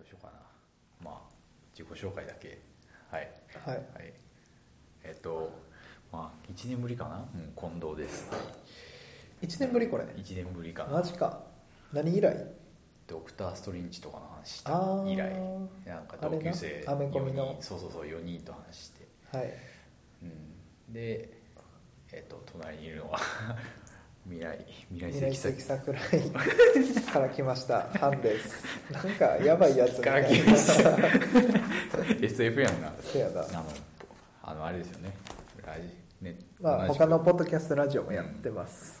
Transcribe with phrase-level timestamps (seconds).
[0.00, 0.38] どうしようかな。
[1.04, 1.20] まあ
[1.76, 2.58] 自己紹介だけ。
[3.10, 3.28] はい。
[3.66, 3.76] はい。
[3.76, 4.12] はい。
[5.04, 5.52] えっと
[6.10, 7.28] まあ1年ぶりかな。
[7.34, 8.30] うん近藤です。
[9.42, 10.04] 1年ぶりこれ。
[10.04, 10.92] 1年ぶりかな。
[10.92, 11.42] マジか。
[11.92, 12.34] 何以来？
[13.06, 14.70] ドクター・ストレンジとかの話した
[15.06, 15.34] 以来。
[15.84, 17.58] なんか同級生アメコミの。
[17.60, 19.06] そうそうそう4人と話して。
[19.36, 19.52] はい。
[20.22, 20.26] う
[20.90, 20.92] ん。
[20.94, 21.28] で
[22.12, 23.18] えっと隣にいるのは
[24.28, 24.58] 未来
[24.90, 26.30] 未来未来石的桜井
[27.12, 27.82] から来ました。
[27.98, 28.64] ハンです。
[28.92, 31.08] なんかやばいやつみたい来ましたな
[32.20, 32.92] SF やんな。
[33.00, 33.40] せやな。
[33.42, 33.64] あの
[34.42, 35.16] あのあれですよね。
[35.66, 35.82] ラジ
[36.20, 39.00] ねまあ他のポッドキャストラジオもやってます、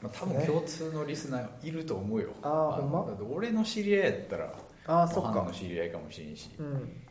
[0.00, 2.30] まあ、多分共通のリスナーいると思うよ。
[2.42, 3.26] あーのほんま？
[3.30, 4.54] 俺の知り合いやったら
[4.86, 5.42] ああそっか。
[5.42, 7.02] の知り合いかもしれんし、うん。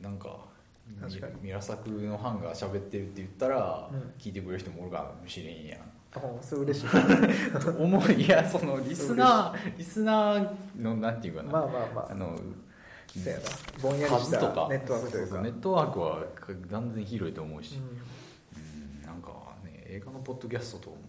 [0.00, 0.50] なんか
[1.00, 1.34] 確かに。
[1.36, 4.12] みミラサクのハンが喋ってるって言ったら、うん。
[4.18, 5.80] 聞いてくれる人もおるかもしれんやん。
[6.14, 6.86] あそれ嬉しい。
[7.78, 12.08] 思いいやそのリスナーリスナーのなんていうかな、まあまあまあ。
[12.10, 12.38] あの
[13.82, 14.68] ぼんやりした数とか。
[14.70, 15.40] ネットワークというか。
[15.40, 16.24] ネットワークは
[16.70, 17.82] 断然広いと思うし、うん。
[17.82, 19.30] うんなんか
[19.64, 21.02] ね映画のポッドキャストとかも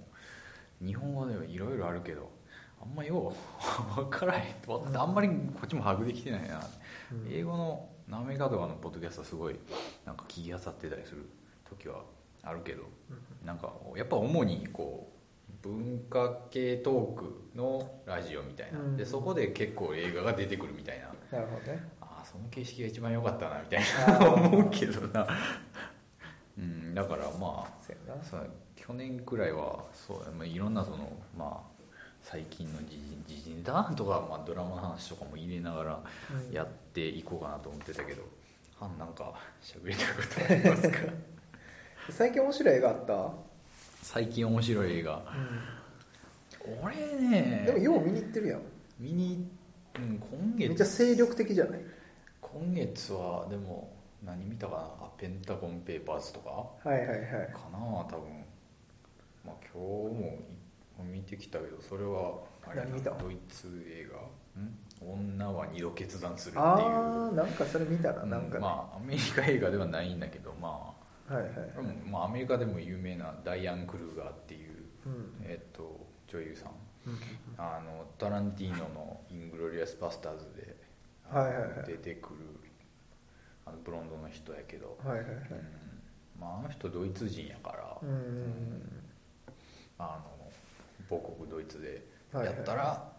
[0.82, 2.30] 日本語ではいろいろあるけど
[2.82, 3.34] あんまよ
[3.96, 4.98] う分からへん。
[4.98, 6.60] あんまりこっちも把握できてないな、
[7.12, 7.28] うん。
[7.32, 9.56] 英語のナメカとかのポッドキャストはすごい
[10.06, 11.30] なんか聞きあさってたりする
[11.70, 12.02] 時は
[12.44, 12.84] あるけど
[13.46, 18.98] なんかやっぱ主にこう文化系トークのラジオみたいな、うん。
[18.98, 21.06] でそこで結構映画が出てくるみたいな。
[21.38, 21.82] なるほどね。
[22.02, 24.34] ああその形式が一番良かったなみたいあなー。
[24.34, 25.28] 思うけどな。
[26.58, 27.74] うんだからまあ
[28.24, 31.73] そう去年くらいはそう、まあ、いろんなそのまあ
[32.24, 36.00] 最近の時事ネタとか、まあ、ドラマの話とかも入れながら
[36.48, 36.54] うん。
[36.54, 38.24] やっていこうかなと思ってたけど、
[38.80, 40.98] はんなんか喋りたいことありますか？
[42.12, 43.32] 最近面白い映画あった、
[44.02, 45.22] 最近面白い映画。
[46.82, 46.96] 俺
[47.30, 48.62] ねでもよう見に行ってるやん。
[49.00, 49.48] 見に、
[49.96, 50.20] うん、
[50.56, 51.80] 今めっちゃ月精力的じゃない？
[52.42, 53.92] 今月はでも
[54.24, 54.80] 何見たかな？
[55.08, 56.50] あペンタゴンペーパーズとか
[56.90, 57.20] はいはいはい。
[57.52, 58.20] かな多分。
[59.46, 59.78] まあ今日
[60.22, 60.38] も
[61.02, 63.12] 見てきたけどそれはあれ何見た？
[63.12, 64.20] ドイツ映画？
[64.62, 64.78] ん？
[65.02, 66.66] 女は二度決断するっていう。
[66.66, 68.56] ああなんかそれ見たなうんなんか。
[68.56, 70.94] ね、まあアメリカ映画ではないんだけどまは
[71.32, 71.50] いはい。
[71.78, 74.72] あ、うんまあ、アメリカでも有名なダイアン・クルーガーっていう、
[75.06, 75.34] うん。
[75.44, 76.72] えっと女優さん。
[77.08, 77.18] うん。
[77.58, 80.76] あのタランティーノの「イングロリアス・バスターズで」
[81.30, 81.88] あのはいはいはい。
[81.88, 82.40] 出てくる
[83.66, 85.28] あのブロンドの人やけど、はいはい
[86.40, 89.04] まあ、あの人ドイツ人やから、うん。
[89.98, 90.33] あの
[91.10, 93.12] 母国ドイツではいはいやったら、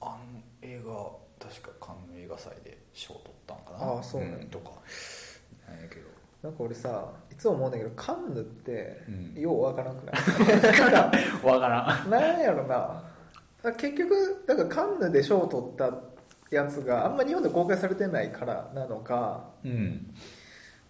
[0.00, 0.18] あの
[0.62, 0.92] 映画
[1.38, 3.92] 確かカンヌ映画祭で賞取ったんかな？
[3.92, 4.38] ああそうなんや。
[4.50, 4.70] とか。
[5.68, 6.08] なんやけど。
[6.42, 9.40] なんか俺さいつも思うんだけどカンヌってうん。
[9.40, 12.10] ようわからなくない、なんかわからん。
[12.10, 13.04] なんやろな。
[13.76, 15.92] 結局だからカンヌで賞を取った
[16.54, 20.14] やつがあんま日本で公開されてないからなのかうん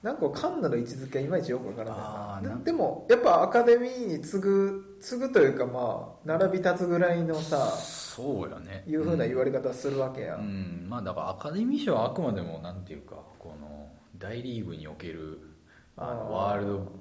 [0.03, 2.57] なんかカンヌの位置づけいまいちよくわからないな。
[2.59, 8.85] ででもやっぱアカデミーに次ぐ次ぐというかまあ並び立つぐらいのさそうやね。
[8.87, 10.87] いうふうな言われれ方するわけや、うん。
[10.87, 15.41] ん、まあだからアカデミー賞はあくまでもなんていうかこの大リーグにおける
[15.97, 16.93] あのワールド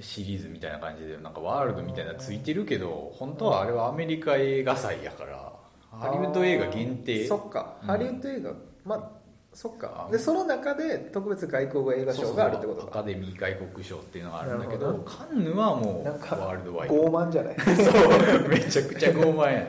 [0.00, 5.52] シリーズみたいな感じでなんかワールドみたいなついてるけど本当はあれはアメリカ映画祭やから
[5.98, 7.26] ハリウッド映画限定。
[7.26, 7.88] そっか、うん。
[7.88, 8.52] ハリウッド映画。
[8.84, 9.23] まあ
[9.54, 10.06] そっか。
[10.08, 13.00] あでその中で特別外国語映画賞があるってことか。
[13.00, 14.94] アカデミー外国賞っていうのがあるんだけど。
[15.06, 17.56] カンヌはもうワールドワイド傲慢じゃない？
[17.76, 19.66] そうめちゃくちゃ傲慢やな。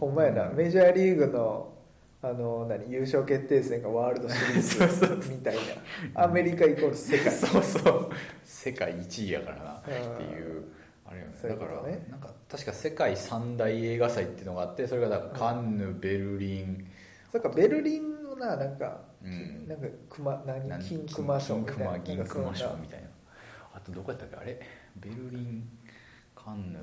[0.00, 0.48] ほんまやな。
[0.50, 1.72] メジャーリーグの
[2.22, 5.56] あの何優勝決定戦がワールドシリーズ みたい
[6.14, 6.24] な。
[6.24, 7.30] アメリカイコール世界。
[7.32, 8.08] そうそう。
[8.44, 9.70] 世界1位やからな。
[9.74, 9.90] って
[10.24, 10.64] いう
[11.04, 11.32] あれよね。
[11.40, 16.86] そういうだからなんか確か世界三大映画祭っていうのがあってそれがだからカンヌ、ベルリン。
[17.30, 19.66] そっかベルリンのななんか、うん。
[19.68, 20.68] なんか熊何？
[20.68, 20.82] 何？
[20.84, 22.00] 金熊賞みたいな。
[22.00, 23.08] 金熊賞みたいな。
[23.74, 24.36] あとどこやったっけ？
[24.36, 24.60] あれ？
[24.96, 25.68] ベルリン
[26.34, 26.78] カンヌ。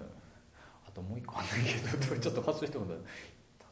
[0.88, 1.74] あともう一個あんないけ
[2.16, 2.20] ど。
[2.20, 3.06] ちょっと忘れてもらった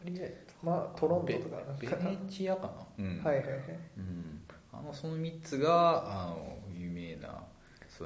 [0.10, 0.30] イタリア
[0.64, 1.58] まあトロントベとか。
[1.80, 3.24] ベネチアかな、うん。
[3.24, 3.60] はいはいはい。
[3.98, 4.42] うん、
[4.74, 7.44] あのその3つがあの有名な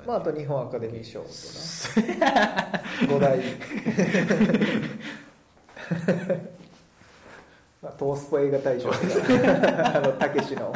[0.06, 1.28] まああと日本アカデミー賞と
[2.20, 3.40] な五大
[7.86, 8.90] まあトースポ映画大賞。
[8.90, 10.74] と かあのたけしの。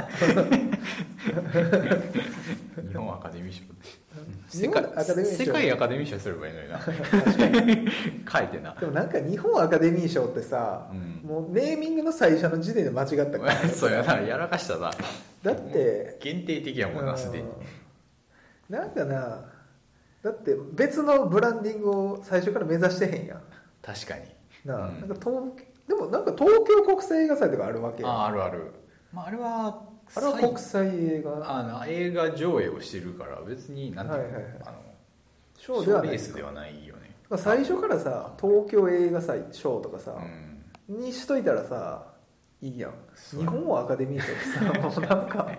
[2.87, 3.63] 日本アカデミー賞。
[4.51, 5.43] 日本アカデミー賞。
[5.43, 6.79] 世界アカデミー賞すればいいのにな。
[8.31, 8.75] 書いてな。
[8.75, 11.27] でもなんか日本アカデミー賞ってさ、うん。
[11.27, 13.55] もうネーミングの最初の時点で間違ったから。
[13.69, 14.91] そうやなやらかしたな。
[15.41, 17.45] だって限定的やもんなすでに。
[17.45, 18.75] うん。
[18.75, 19.49] なんかな
[20.21, 23.41] だって別のブランディングを最初から目指してへんやん。
[23.81, 24.25] 確かに。
[24.63, 24.99] なあ、うん。
[24.99, 28.09] なんか東でもなんか東京国際映画祭とかあるわけよ。
[28.09, 28.71] ああるある、
[29.11, 29.81] まあ、あれは
[30.15, 31.59] あれは国際映画。
[31.59, 34.53] あの映画上映をしてるから別になんていうの,、はいはいはい。
[34.67, 34.77] あの
[35.57, 37.15] ショーではないレースではないよね。
[37.37, 40.15] 最初からさ東京映画祭賞とかさ、
[40.87, 41.01] うん。
[41.01, 42.05] にしといたらさ
[42.61, 42.93] いいやん。
[43.35, 45.51] 日本アカデミー賞ってさ もうなんか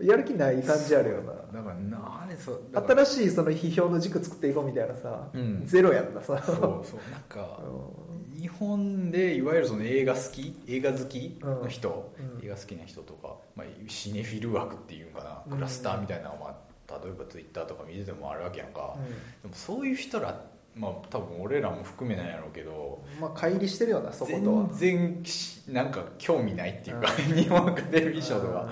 [0.00, 1.32] やる気ない感じあるよな。
[1.32, 5.64] だからなあれそ新しいその批評の軸作っていこうみたいなさ、うん。
[5.64, 6.42] ゼロやんなさ。
[6.42, 7.60] そうそうなんか
[8.38, 12.44] 日本でいわゆるその映画好き映画好きの人、うん。
[12.44, 16.54] 映画好きな人とか、まあ、シネフィル枠っていうかなクラスターみたいなのは、
[16.88, 18.96] まあ、例えばツイッターとか見ててもあるわけやんか、
[19.42, 20.40] でもそういう人ら
[20.76, 23.20] まあ多分俺らも含めなんやろうけどうん。
[23.20, 24.68] まあ乖離してるよなそことは。
[24.72, 28.68] 全然しなんか興味ないっていうか、日本アカデミー賞とか、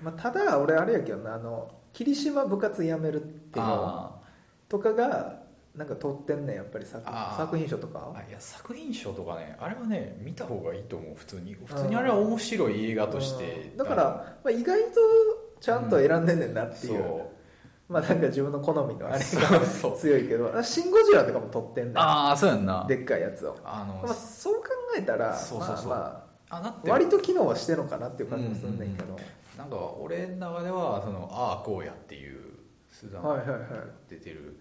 [0.00, 0.04] うん。
[0.04, 4.18] まあ、ただ俺あれやけどなあの霧島部活やめるっていうのあ
[4.68, 5.43] とかが
[5.74, 7.04] なんか取ってんねんやっぱり作
[7.36, 8.12] 作品賞とか？
[8.14, 11.54] あいや作品賞とかねあれはね見た方がいいと思う普通に。
[11.66, 13.70] 普通にあれは面白い映画として。
[13.72, 13.76] うん。
[13.76, 14.04] だから、
[14.44, 14.90] まあ、意外と
[15.60, 17.30] ちゃんと選んでんねんなっていう、そ
[17.88, 17.92] う。
[17.92, 19.20] まあなんか自分の好みのあれが
[19.96, 22.86] 強いけどあシン・ゴジラとかも撮ってんねんああそうやんな。
[22.88, 25.88] でっかいやつを、あの、まあ、そう考えたらそうそうそう。
[25.88, 29.16] まあまあ割と機能はしてるのかなっていう感じもするんだけど、
[29.58, 32.40] なんか俺の中ではそのああこうやっていう
[32.92, 33.60] 須田はいはいはい。
[34.08, 34.60] 出てる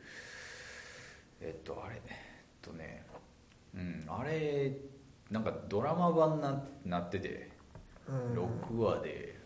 [1.44, 2.14] えっとあれえっ
[2.62, 3.06] とね
[3.76, 4.72] うんあれ
[5.30, 7.50] なんかドラマ版ななってて
[8.08, 8.34] うん。
[8.72, 9.40] 6話で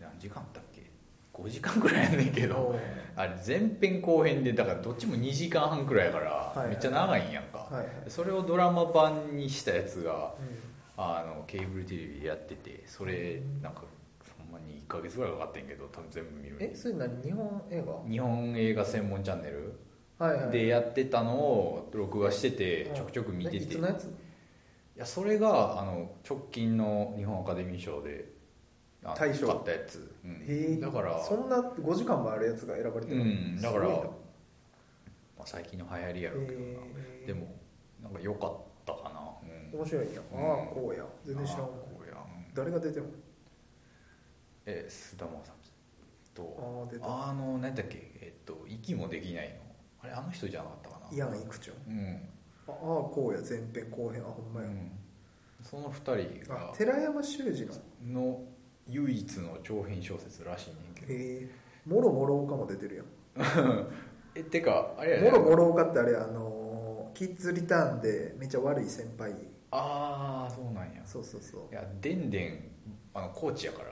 [0.00, 0.82] 何時間だっけ
[1.32, 2.74] ？5時間くらいやねんけど
[3.14, 7.68] あれ前編後編でだからどっちも2時間半くらいやからめっちゃ長いんやんか、
[8.08, 10.56] それをドラマ版にしたやつがうん。
[10.98, 13.82] あのケーブルテレビでやっててそれなんか
[14.38, 17.22] ほんまに1ヶ月ぐらいかかってんけど多分全部見るえそれ何？
[17.22, 19.74] 日本映日本映画専門チャンネル？
[20.50, 22.94] でやってたのを録画しててうん。
[22.94, 23.76] ちょくちょく見てて。
[23.76, 23.80] い
[24.96, 28.32] やそれがあの直近の日本アカデミー賞で
[29.04, 29.46] あ大賞。
[29.46, 30.30] 買ったやつ、うん。
[30.32, 30.76] へえ。
[30.80, 33.24] だからそんな5時間もあるやつが選ばれてるの？
[33.24, 33.60] うん。
[33.60, 36.66] だからまあ、最近の流行りやろうけどな、
[37.26, 37.54] でも
[38.02, 39.20] なんか良かったかな、
[39.72, 40.38] うん、面白いんや、うん。
[40.38, 41.04] ああこうや。
[41.26, 42.14] 全然知らんこうや。
[42.14, 43.08] うん誰が出てるの？
[44.64, 45.70] え菅田将暉
[46.34, 48.12] とああの何だっけ？
[48.22, 49.56] えっと息もできないの
[50.02, 51.16] あれあの人じゃなかったかな。
[51.16, 52.20] イアン・イクチョンうん、
[52.68, 54.90] ああこうや前編後編あほんまや、うん、
[55.62, 56.00] その二
[56.44, 57.66] 人があ寺山修司
[58.12, 58.40] のの
[58.88, 61.12] 唯一の長編小説らしいねんけど。
[61.12, 61.48] へえ。
[61.86, 63.06] もろもろおかも出てるやん。
[64.34, 69.32] えてかあれやねもろもろおかってあれあのーキッズリターンでめっちゃ悪い先輩。
[69.70, 71.02] ああそうなんや。
[71.04, 71.72] そうそうそう。
[71.72, 72.70] いやでんでん
[73.14, 73.82] あのコーチやか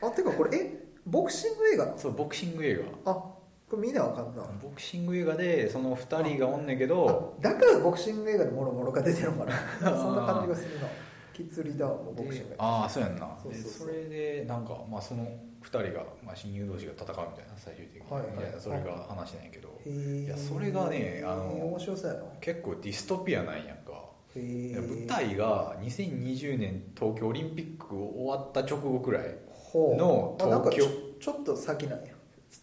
[0.00, 0.08] ら。
[0.08, 1.98] あてかこれえボクシング映画なの？
[1.98, 3.12] そうボクシング映画。
[3.12, 3.24] あ
[3.68, 4.42] これ見なあかんな。
[4.62, 10.86] ボクシング映画でその2人がおんねんけどあだからボクシング映画でもろもろが出てるのかなそんな感じがするな。
[11.32, 12.48] キッズリターンもボクシング。
[12.50, 13.36] でああそうやんな。
[13.42, 15.24] それでなんか、まあ、その
[15.62, 18.60] 2人が、まあ、親友同士が戦うみたいな最終的に、はいはい。
[18.60, 19.68] それが話なんやけど。
[19.86, 22.24] いやそれがねあの面白そうやな。
[22.40, 24.08] 結構ディストピアなんやんか。
[24.34, 29.34] 舞台が2020年東京オリンピック終わった直後くらい
[29.74, 32.12] のあなんかちょ東ちょっと先なんや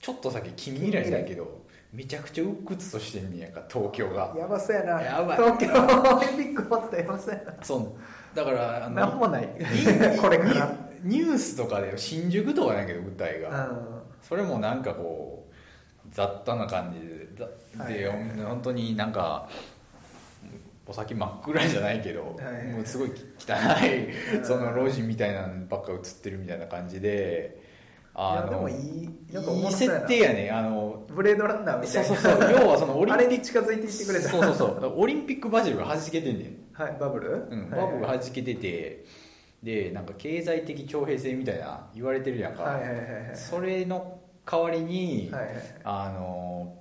[0.01, 4.33] ちょっと先近未来だけどめちゃくちゃ鬱屈としてんねやんか東京が。
[4.37, 5.01] やばそうやな。
[5.01, 5.37] やばい。
[5.37, 8.35] 東京オリンピック終わったらやばそうやなそう。
[8.35, 9.47] だからあのなんもない。
[9.57, 10.75] ニ これから。
[11.03, 14.01] ニュースとかで新宿とかやけど舞台うが、ん。
[14.21, 15.53] それもなんかこう
[16.11, 17.27] 雑多な感じで
[17.77, 19.47] ざで、はい本当になんか
[20.87, 23.53] お先真っ暗じゃないけど、はいもうすごい汚
[23.85, 27.64] いその路地みたいなのばっか映ってるみたいな感じで
[28.15, 30.49] あいやでものいいなんかおいい設定やね。
[30.49, 32.03] あのブレードランナーみたいな。
[32.03, 32.51] そうそうそう。
[32.51, 34.93] 要はそのオリンあピッれに近づいていってくれたク そうそうそう。
[34.97, 36.57] オリンピックバジルが弾けてんねん。
[36.71, 37.81] はいバブル、うん、はい。
[37.81, 39.05] バブが弾けてて
[39.61, 43.01] でなんか経済的徴兵制みたいな言われてるやんか、はいはいはいはい。
[43.33, 45.53] それの代わりに、はいはい。
[45.83, 46.73] あの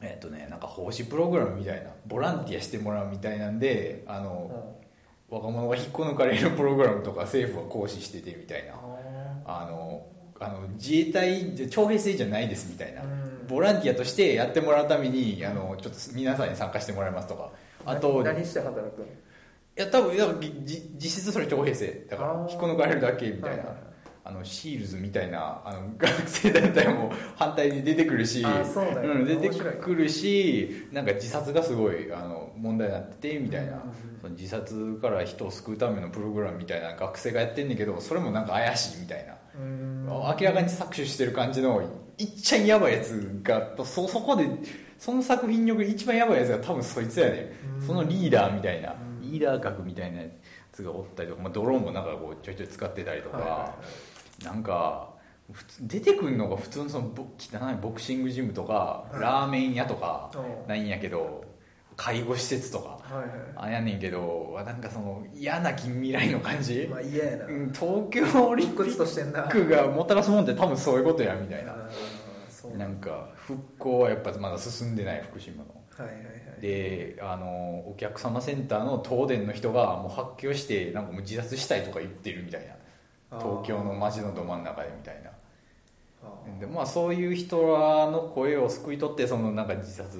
[0.00, 4.74] えっとねなんか奉仕プログラムみたいなボランティアしてもらうみたいなんであの、
[5.28, 8.74] 若者が引っこ抜かれるプログラムとか政府は行使しててみたいな。
[9.44, 10.06] あの
[10.40, 13.46] あの自衛隊で徴兵制じゃないですみたいな、うん。
[13.48, 17.50] ボランティアとしてやってもらうためにあのちょっと皆さんに参加してもらいますとか。
[17.86, 19.04] あと何何して働くの？
[19.04, 19.08] い
[19.76, 20.16] や多分
[20.96, 22.06] 実質それ徴兵制。
[22.10, 23.76] だから引っこ抜かれるだけみたいな、
[24.24, 28.44] あのシールズみたいなあの学生団体も反対に出てくるし。
[28.44, 33.80] あそうん、出てくるしなんか自殺がすごいあの問題になっててみたいな、
[34.20, 41.82] その自殺から人を救うためのプログラムみたいな学生がやってんねんけどそれもなんか怪しいみたいな、明らかに搾取してる感じの
[42.18, 44.48] いっちゃんやばいやつがそそこで
[44.98, 47.84] その作品における一番やばいやつが多分そいつやねうん。
[47.84, 49.30] んそのリーダーみたいなうん。
[49.32, 50.28] リーダー格みたいなや
[50.72, 53.74] つがおったりとか、まあ、ドローンもなんかこうちょいちょい使ってたりとか、は
[54.40, 55.08] いなんか
[55.50, 59.20] 普通出てくるのが普通のそのボ汚いボクシングジムとか、はい。
[59.20, 60.64] ラーメン屋とかう。
[60.66, 61.42] んないんやけど
[61.98, 62.96] 介護施設とか。
[63.56, 67.46] あやねんけどなんかその嫌な近未来の感じ、まあ嫌やな。
[67.46, 71.74] うん東京オリンピ鬱としてんなックがもたらすもんって多分そういうことやみたいな。
[72.76, 75.74] なんか復興はやっぱまだ進んでない福島の。
[75.96, 76.60] はいはいはい。
[76.60, 82.74] であのお客様センターの東電の人がもう発狂してなんかもう自殺したいとか言ってるみたいな。
[83.30, 85.30] 東京の街のど真ん中でみたいな
[86.60, 90.18] でまあそういう人らの声を救い取ってそのなんか自殺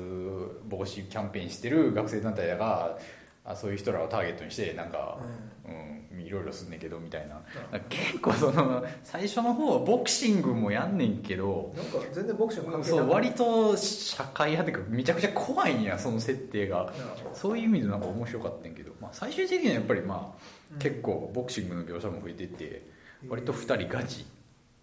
[0.68, 2.98] 防止キャンペーンしてる学生団体だが
[3.44, 5.18] あそういう人らをターゲットにしてなんか、
[5.66, 7.40] うん、いろいろすんねんけどみたいな。
[7.72, 7.80] うん。
[7.88, 16.92] 結構その最初の方はボクシングもやんねんけどなんか全然ボクシング割と社会派っていうかめちゃくちゃ怖いんやその設定が。
[17.32, 20.42] そういう意味でなんか面白かったんやけど、まあ、最終的にはやっぱりまあ、
[20.74, 20.78] うん。
[20.78, 22.82] 結構ボクシングの描写も増えてって
[23.28, 24.26] 割と2人ガチ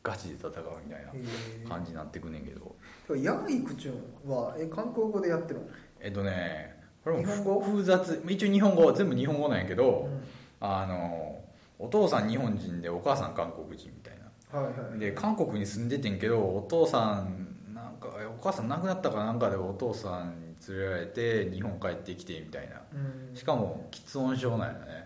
[0.06, 0.54] ガチで戦う
[0.86, 2.76] みたいなへ感じになってくんねんけど。
[3.10, 3.94] ーヤンイクチュ
[4.28, 5.66] ンはえ韓国語でやってるの？
[6.00, 7.60] えっとねこれも日本語？
[7.62, 8.24] 複雑。
[8.30, 10.22] 一応日本語は全部日本語なんやけど、うん。
[10.60, 11.40] あの
[11.80, 14.60] お父さん日本人でお母さん韓国人みたいな。
[14.60, 22.82] はいはいで韓国に住んでてんけどお父さんなんかえお母さん亡くなったかなんかでお父さんに連れられて日本帰ってきてみたいな。
[22.94, 23.36] うん。
[23.36, 25.06] しかも喫音症なんやね。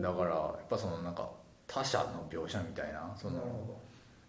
[0.00, 1.28] だからやっぱそのなんか
[1.66, 3.80] 他者の描写みたいなそのなるほ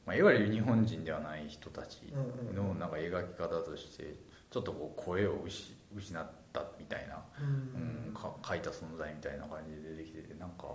[0.10, 4.16] まあ、いわゆる日本人ではない人たちうんうんのなんか描き方として
[4.50, 10.66] ちょっとこう声を失失ったみたいな、どううんん、か書いた存在みたいな感じで出てきててなんか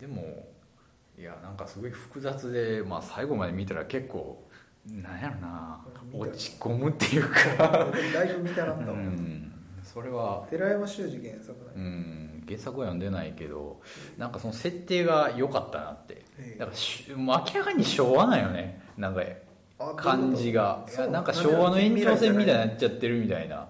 [0.00, 0.46] でも
[1.18, 4.48] いやなんかすごい複雑で、まあ、最後まで見たら結構
[4.86, 8.92] なんやろな落ち込むっていうえか、ー だいぶ見たなったわ。
[8.92, 9.52] うん、
[9.82, 11.84] それは、寺山修司原作うね。
[11.84, 13.80] ん、原作は読んでないけど
[14.18, 16.24] なんかその設定が良かったなって。
[16.38, 18.82] えーだからしもう明らかに昭和なんよね。
[18.96, 19.22] なんか
[19.78, 20.84] あ感じが。
[21.10, 23.66] なんか昭和の延長線みたいになっちゃってるみたいな。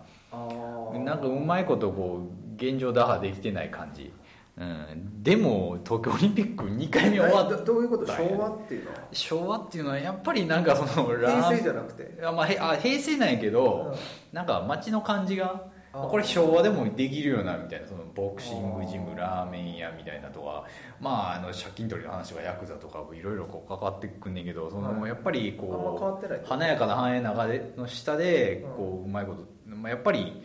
[1.04, 4.12] なんかうまいことこう現状打破できてない感じ、
[4.56, 8.06] うん、でも東京オリンピック2回目終わっえどどういうこと？
[8.06, 8.96] 昭和っていうのは？
[9.12, 12.24] 昭和っていうのはやっぱりなんかそのラ平ー成じゃなくて。
[12.24, 13.98] あまあ、へあ平成なんやけど、うん。
[14.36, 17.86] なんか街の感じがこれ昭和でもできるようなみたいな。
[17.86, 20.64] そのボクシングジムラーメン屋みたいなとか
[21.00, 28.76] まああの借金取りの話はヤクザとかいろいろこう関わってくんねんけどそのはいやっぱりこう華やかな繁栄の中での下でうん。
[28.76, 30.42] こううまいこと、まあ、やっぱり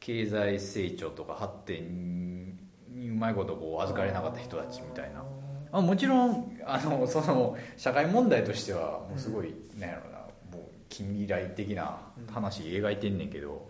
[0.00, 2.56] 経済成長とか発展
[2.90, 5.22] にうまいことこう預かれなかった人たちみたいな。
[5.70, 10.18] まあ、もちろんあのその社会問題としてはもうすごい、なんやろうな
[10.56, 11.98] もう近未来的な
[12.32, 13.68] 話描いてんねんけど、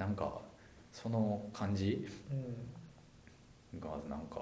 [0.00, 0.40] なんか
[0.92, 2.08] その感じ？
[3.72, 3.80] うん。
[3.80, 4.40] がなんか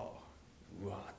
[0.81, 1.15] うわーっ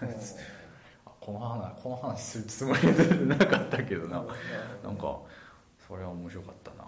[0.00, 0.12] とうん。
[1.06, 4.22] あこの話この話するつもりでなかったけどな、
[4.84, 5.18] なんか
[5.78, 6.84] それは面白かったな。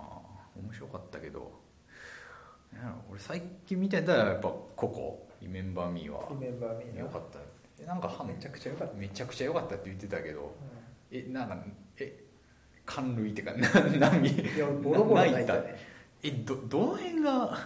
[0.63, 1.51] 面白かったけど。
[3.11, 5.27] 俺最近見てたらやっぱ「ココ。
[5.41, 6.29] リメンバー・ミー」は。
[6.31, 7.01] リメンバーミーな。
[7.01, 7.39] よかった
[7.83, 8.95] えなんかはめちゃくちゃ良かった。
[8.95, 10.45] めちゃくちゃ良かったって言ってたけど。
[10.45, 10.51] う
[11.11, 11.65] えなんか
[11.97, 12.23] え
[12.85, 14.11] 感涙ってかな 涙。
[14.19, 15.90] んいやボロボロ泣いたね
[16.23, 17.59] えどどの辺が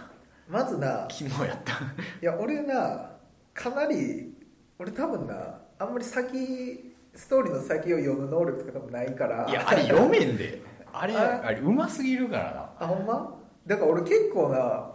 [0.49, 1.73] まずな肝やった？
[2.21, 3.11] いや俺な
[3.53, 4.33] かなり
[4.79, 9.47] 俺多分なあんまり先ストーリーの先を読む能力とか多分ないから。
[9.49, 10.61] いやあれ読めんで。
[10.93, 12.69] あれああれうますぎるからな。
[12.79, 13.35] あほんま？
[13.67, 14.91] だから俺結構な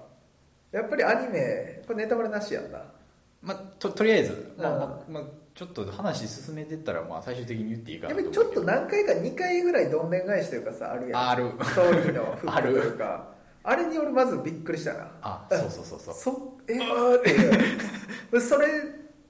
[0.72, 2.82] やっぱりアニメこれネタバレなしやんな。
[3.42, 4.78] まあととりあえず、まあうん。
[4.78, 5.22] まあまあ、
[5.54, 11.28] ちょっと話進めてったら、まあ、最終的に言っていいかやなっぱりちょっと何回か2回ぐらいどんでん返しというかさあるやん。
[11.30, 11.50] ある。
[11.62, 13.28] ストーリーのフるクというか
[13.62, 15.10] あれに俺まずびっくりしたな。
[15.22, 16.14] あそうそうそうそう。
[16.14, 18.40] そえーっていう。
[18.40, 18.68] それ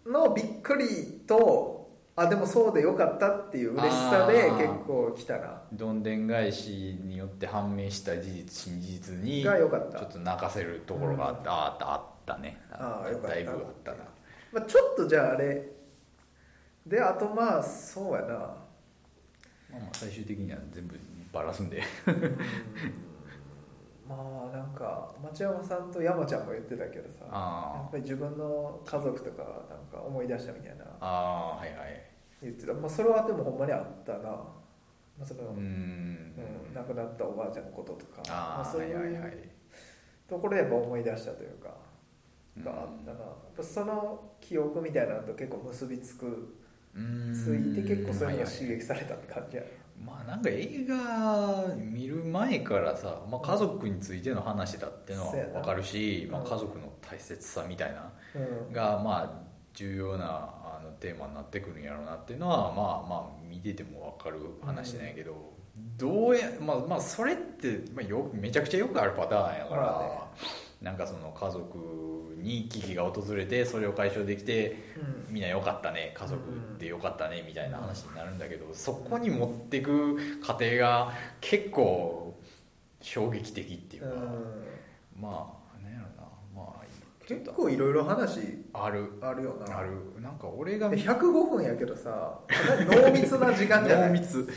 [0.06, 5.62] のびっくりとあでもそうでよかったっていう嬉しさで結構来たな。
[5.72, 9.98] どんでん返しによって判明した事実新事実にが良かった。
[10.00, 12.60] ちょっと泣かせるところがあった、ああったあったね。
[12.70, 13.28] あーよかった。
[13.28, 13.98] だいぶあったな。
[14.52, 15.68] まあ、ちょっとじゃああれ。
[16.86, 18.28] であとまあそうやな。
[18.28, 18.38] まあ
[19.72, 20.98] まあ最終的には全部
[21.32, 21.82] バラすんで。
[22.06, 23.09] うん
[24.10, 32.02] まあなんか町山さんと山ちゃんも言ってたけどさやあっぱり自分の家族とかなんか思い出したみたいなあはいはい。
[32.42, 34.44] 言ってた、まあ、それはでもほんまにあったな、ま
[35.22, 35.60] あ、その、うーん。
[35.60, 38.22] うん亡くなったおばあちゃんのこととか。
[38.28, 39.36] まああそうはいはいはい。
[40.28, 41.68] ところでやっぱ思い出したというか
[42.64, 46.56] があったな、やっぱその記憶みたいなのと結構結びつく。
[46.94, 47.34] うーん。
[47.34, 49.62] ついて結構そういうのが刺激されたって感じや
[50.04, 55.52] まあなんか映画見る前からさ、まあ、家族についての話だってのはそうやな。
[55.60, 58.72] 分かるし、まあ、うん家族の大切さみたいなうん。
[58.72, 65.52] がまあ重要なあのテーマになってくるんやろうなっていうのはまあまあ見てても分かる話なんやけど、
[65.96, 70.26] どうやまあまあそれって、まあ、よめちゃくちゃよくあるパターンやから、
[70.82, 74.76] なんかその家族に危機が訪れてそれを解消できて
[75.28, 75.34] うん。
[75.34, 76.40] みんな良かったね家族
[76.78, 82.34] で良かったねみたいな話になるんだけどそこに持っていく過程が結構
[83.00, 84.08] 衝撃的っていうか、
[85.18, 86.84] まあなんやろなまあ
[87.26, 88.40] 結構いろいろ話
[88.72, 89.12] ある。
[89.22, 89.78] あるよな。
[89.78, 89.90] ある。
[90.20, 92.40] なんか俺がで105分やけどさ
[92.90, 94.08] 濃密な時間じゃない。
[94.10, 94.48] 濃密。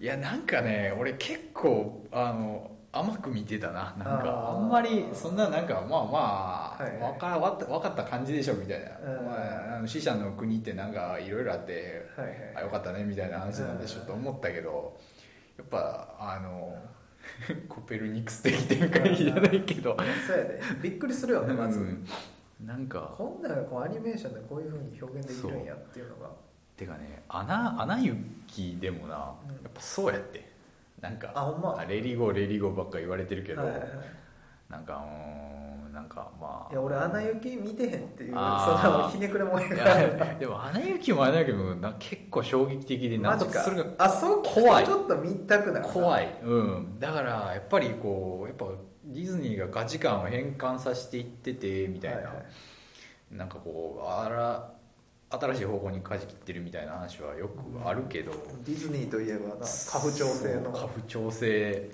[0.00, 4.54] いやなんかね俺結構あの甘く見てたななんか。
[4.54, 8.86] あんまりそんななんかまあまあ、はいわかわか分かった感じでしょみたいな、
[9.18, 9.26] うん。
[9.26, 12.36] まあ、死者の国ってなんかいろいろあってはいはい。
[12.56, 14.98] あよかったねみたいな話なんでしょと思ったけど
[15.56, 16.76] やっぱあの
[17.68, 19.96] コペルニクス的展開じゃないけど。
[20.26, 20.60] そうやで。
[20.82, 22.06] びっくりするよねまず、うん。
[22.66, 26.30] なんかこんなこうアニメーションでこういうふうに表現できるんやっていうのが。
[26.76, 29.54] てかね「アナアナ雪」でもなやうん。
[29.66, 30.51] っぱそうやって
[31.02, 31.84] なんかあほんま。
[31.84, 33.90] レリゴーレリゴーばっか言われてるけど、はいはいはい。
[34.70, 36.72] なんかうーんなんかまあ。
[36.72, 39.02] いや俺「アナ雪」見てへんっていうそあー。
[39.02, 39.68] のひねくれもんや
[40.38, 43.60] でも「アナ雪」もあれだけどな結構衝撃的でなんかか。
[43.64, 44.86] それがあそう怖い。
[44.86, 45.92] ちょっと見たくなるな。
[45.92, 48.66] 怖い、うん、だからやっぱりこうやっぱ
[49.04, 53.36] ディズニーが価値観を変換させていっててみたいな、はいはい。
[53.36, 54.70] なんかこうあら
[55.40, 58.32] 新しい方向に舵切ってるみたいな話はよくあるけど、
[58.64, 60.70] ディズニーといえばな家父長制の。
[60.70, 61.90] 家父長制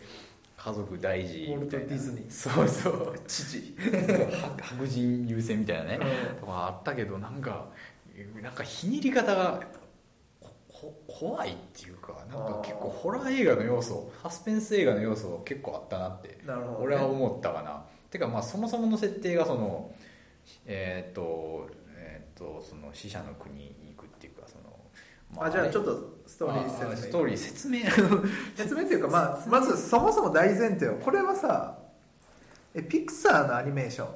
[0.56, 1.56] 家族大事みたいな。
[1.56, 2.30] ウォルトディズニー。
[2.30, 3.20] そうそう。
[3.28, 3.76] 父。
[4.60, 6.00] 白人優先みたいなね、
[6.40, 7.68] とかあったけどなんか
[8.42, 9.60] なんかひねり方が
[11.06, 16.38] 怖いっていうかなんか結構ホラー映画の要素サスペンス映画の要素結構あったなって
[16.80, 17.84] 俺は思ったかな。
[18.10, 19.92] てかまあそもそもの設定がその
[20.66, 21.12] えーっーっ
[22.38, 24.74] とその死者の国に行くっていうかその、
[25.34, 26.96] まあじゃあれちょっとストーリーあ説明。
[26.96, 27.80] ストーリー説明
[28.56, 31.78] 説明っていうか、まあ、 まずそもそも大前提はこれはさ
[32.74, 34.08] えピクサーのアニメーション。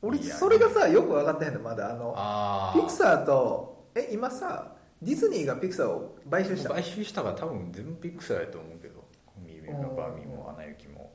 [0.00, 1.90] 俺それがさよく分かってへんのまだ。
[1.90, 6.74] あのあピクサーとえ今さディズニーがピクサーを買収したの？
[6.74, 9.04] 買収したから多分全部ピクサーやと思うけど
[9.44, 11.12] 「ミービーのバーミー」も「アナ雪」も。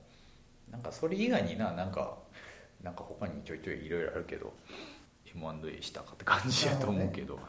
[0.70, 2.18] なんかそれ以外にななんか
[2.82, 4.52] なんか他にちょいちょいいろいろあるけど
[5.36, 7.40] M&A したかって感じやと思うけど。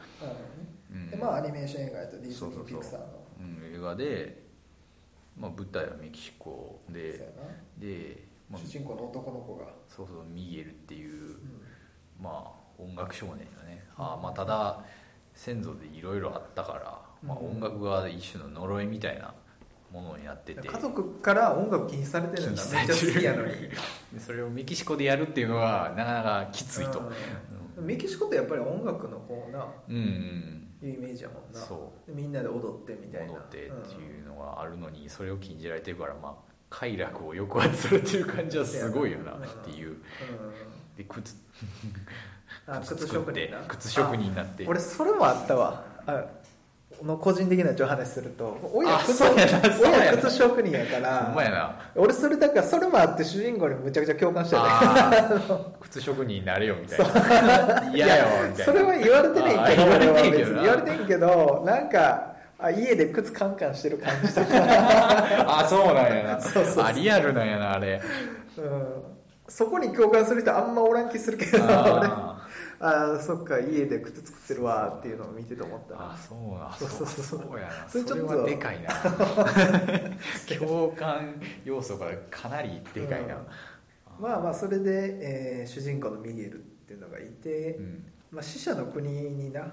[0.91, 1.09] うん。
[1.09, 3.05] でまあアニメーション映画やとディズニーピクサーの。
[3.39, 4.43] うん、映画で、
[5.37, 7.33] まあ、舞台はメキシコで。
[7.77, 11.39] で、まあ、な主人公の男の子が、そうそうミゲルっていううん。
[12.21, 13.83] まあ音楽少年よね。
[13.97, 14.83] あまあただ
[15.33, 17.51] 先祖でいろいろあったから、まあ、うん。
[17.51, 19.33] 音楽が一種の呪いみたいな
[19.91, 20.67] ものになってて。
[20.67, 23.53] 家族から音楽禁止されてるんだめっちゃ好きやのに。
[24.13, 27.11] でそれをメキシコでやるっていうのがなかなかきついと、うん
[27.81, 30.87] メキシコってやっぱり音楽のこうなうん、うん。
[30.87, 31.59] いうイメージやもんな。
[31.59, 33.33] そでみんなで踊ってみたいな。
[33.33, 36.35] 戻ってっていうのがあるのにそれを禁じられてるからまあ
[36.69, 39.87] 快楽を抑圧されてる感じはすごいよなっていう。
[39.87, 39.93] うん。
[39.93, 39.99] うん
[40.95, 41.35] で靴
[42.67, 44.65] あ 靴職人な靴職人になって。
[44.65, 45.83] あ俺それもあったわ。
[46.05, 46.25] あ
[47.03, 51.33] の個人的な話すると親あ靴親靴職人やから
[51.95, 55.59] 俺それだからそれもあって主人公にむちゃくちゃ共感したよねあー。
[55.81, 57.91] 靴職人になれよみたいな。
[57.93, 64.47] 嫌よみたいなそれは言われてねんけど言われてん言われてんけどなんかあ家で靴カンカンしてる感じとか、
[65.59, 66.41] あそうなんやな。
[66.41, 68.01] そうそうあリアルなんやなあれ。
[68.57, 69.03] うん、
[69.49, 72.09] そこに共感する人あんまおらん気するけど俺
[72.79, 75.95] ああそっか家で靴作ってるわっていうのを見てて思った。
[75.95, 77.39] ーあそうなそうそうそう。
[77.41, 77.89] そうやな。
[77.89, 78.89] それちょっとでかいな。
[80.59, 83.37] 共感要素がかなりでかいな、
[84.19, 86.57] まあまあそれで、えー主人公のミゲルっ
[86.87, 88.11] ていうのがいて、うん。
[88.31, 89.71] まあ、死者の国にな、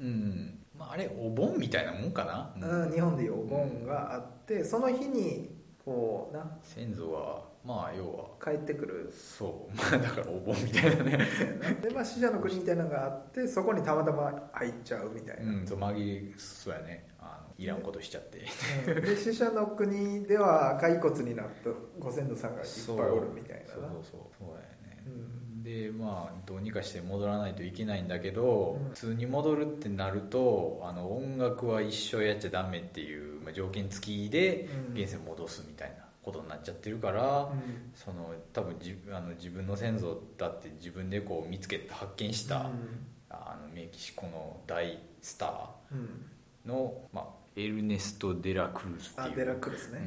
[0.00, 0.58] うん。
[0.78, 2.24] まあ、あれお盆みたいなもんか
[2.60, 2.92] な、うん。
[2.92, 5.50] 日本でいうお盆があってその日に
[5.84, 6.58] こうな。
[6.62, 8.26] 先祖はまあ要は。
[8.42, 9.12] 帰ってくる。
[9.12, 9.74] そう。
[9.76, 11.18] まあだからお盆みたいなね。
[11.82, 17.08] で、まあ、死者の国みたいなのがあってそこにたまたま入っちゃうみたいな、うんそう紛れそうやね。
[17.18, 18.38] あのいらんことしちゃって。
[18.86, 19.02] うん。
[19.02, 23.66] で死者の国では骸骨になったご先祖さんがいっぱいおるみたいなな。
[23.66, 24.20] そうそうそう。
[24.38, 25.62] そうだよね、うん。
[25.64, 28.88] でまあどうにかして戻らないといけないんだけど、うん。
[28.90, 35.02] 普通に戻るってなるとあの音楽は一生やっちゃダメっていう、まあ、条件付きでうん。
[35.02, 37.92] 現世戻すみたいなことになっちゃってるから、うん。
[37.94, 43.06] その多分自あの自分の先祖だって自分でこう見つけて発見した、うん。
[43.30, 46.26] あのメキシコの大スターうん。
[46.66, 50.00] の、まあ、エルネスト・デラクルスっていうあデラクルスね、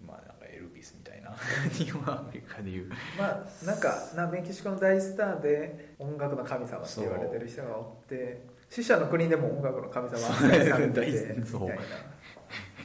[0.00, 0.08] うん。
[0.08, 1.32] まあなんかエルビスみたいな
[1.72, 2.90] 日本アメリカでいう。
[3.16, 12.13] まあなんかなメキシコの大スターで音楽の神様って言われてる人がおって死者の国でも音楽の神様扱いされててみたいな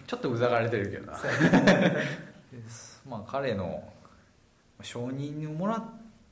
[0.10, 1.19] ちょっとうざがられてるけどな。
[3.08, 3.93] まあ彼の
[4.82, 5.84] 承認をもらっ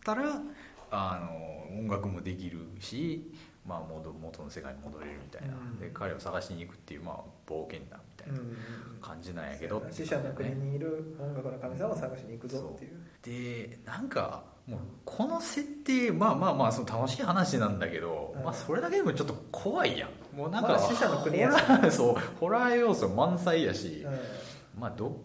[0.04, 0.42] たら
[0.90, 3.32] あの音楽もできるし、
[3.68, 5.80] まあ、元元の世界に戻れるみたいな、うん。
[5.80, 8.40] で彼を探しに行くっていう、まあ、冒険だみたいな
[9.00, 13.70] 感じなんやけど、死者の国にいる音楽の神様を探しに行くぞっていう。
[13.70, 18.44] でなんかもうこの設定まあまあまあその楽しい話なんだけど、うん。
[18.44, 21.52] まあ、それだけでもちょっと怖いやんもうなんか、まあ死者の国や。
[21.89, 25.19] そうホラー要素満載やし、うまあど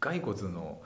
[0.00, 0.80] 骸骨の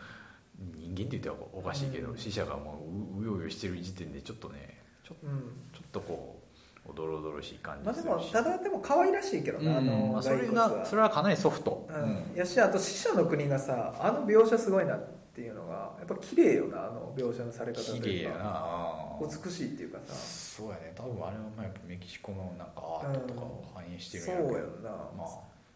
[0.77, 2.19] 人間って言ったらおかしいけど、うん。
[2.19, 2.85] 死者がも
[3.17, 5.41] うううようよしてる時点でちょっとねちょん、うん。
[5.73, 6.43] ちょっとこ
[6.87, 9.65] うおどろおどろしい感まあじるし、ですもただでも可愛らしいけどうん。
[9.65, 20.15] な、あのまあ、それがそれはかなりソフト、うん、やしあと死者の国がさあの描写すごいなっていうのがやっぱ綺麗よなあの描写のされ方と綺麗やいうかな美しいっていうかさ。
[20.15, 20.93] そうやね。
[20.95, 24.27] 多分あれはまあやっぱメキシコのなんかアートとかを反映してるん。
[24.27, 25.27] そうやろうけどやんな、まあ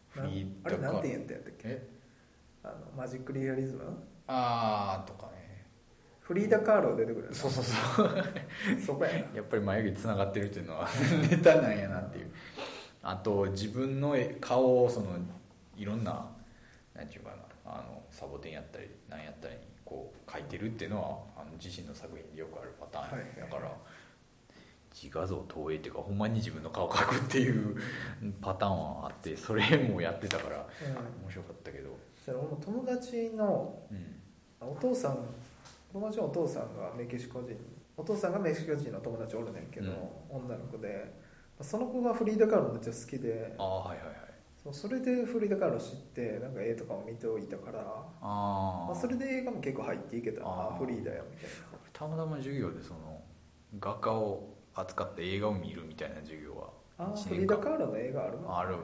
[0.08, 1.60] フなリーあれなんて言ううんだったっけ？
[1.64, 1.88] え？
[2.62, 3.82] あのマジックリアリズム？
[4.26, 5.66] あーとかね。
[6.20, 8.24] フリーダ・カーロ出てくるそうそうそう。
[8.86, 9.18] そこやな。
[9.36, 10.88] やっぱり眉毛つながってるっていうのは
[11.30, 12.30] ネタなんやなっていう。
[13.02, 15.18] あと自分の顔をその
[15.76, 16.26] いろんな
[16.94, 17.36] なんていうかな。
[17.66, 23.72] あのサボテンやったり何やったりにこう描いてるっていうのはあの自身の作品でよくあるパターンだから
[24.94, 27.76] 自画像投影っていうかほんまに自分の顔描くっていう
[28.40, 31.24] パターンはあってそれもやってたからうん。
[31.24, 31.90] 面白かったけど、
[32.24, 35.18] それ俺も友達のうん、お父さん
[35.92, 37.56] 友達のお父さんがメキシコ人
[37.96, 39.92] お父さんがメキシコ人の友達おるねんけど、
[40.28, 41.12] 女の子で
[41.60, 44.16] その子がフリーダ・カーロめっちゃ好きでああはいはいはい
[44.72, 47.84] それでフリーダ・カーロ知ってなんか絵とかも見ておいたからあ
[48.22, 51.50] あまあ、それで映画も結構入っていけたあフリーだよみたい
[51.92, 53.20] たまたま授業でその
[53.78, 58.74] 画家を扱って映画を見るみたいな授業はなあー一フリーダ・カーロの映画あるのある。
[58.74, 58.78] う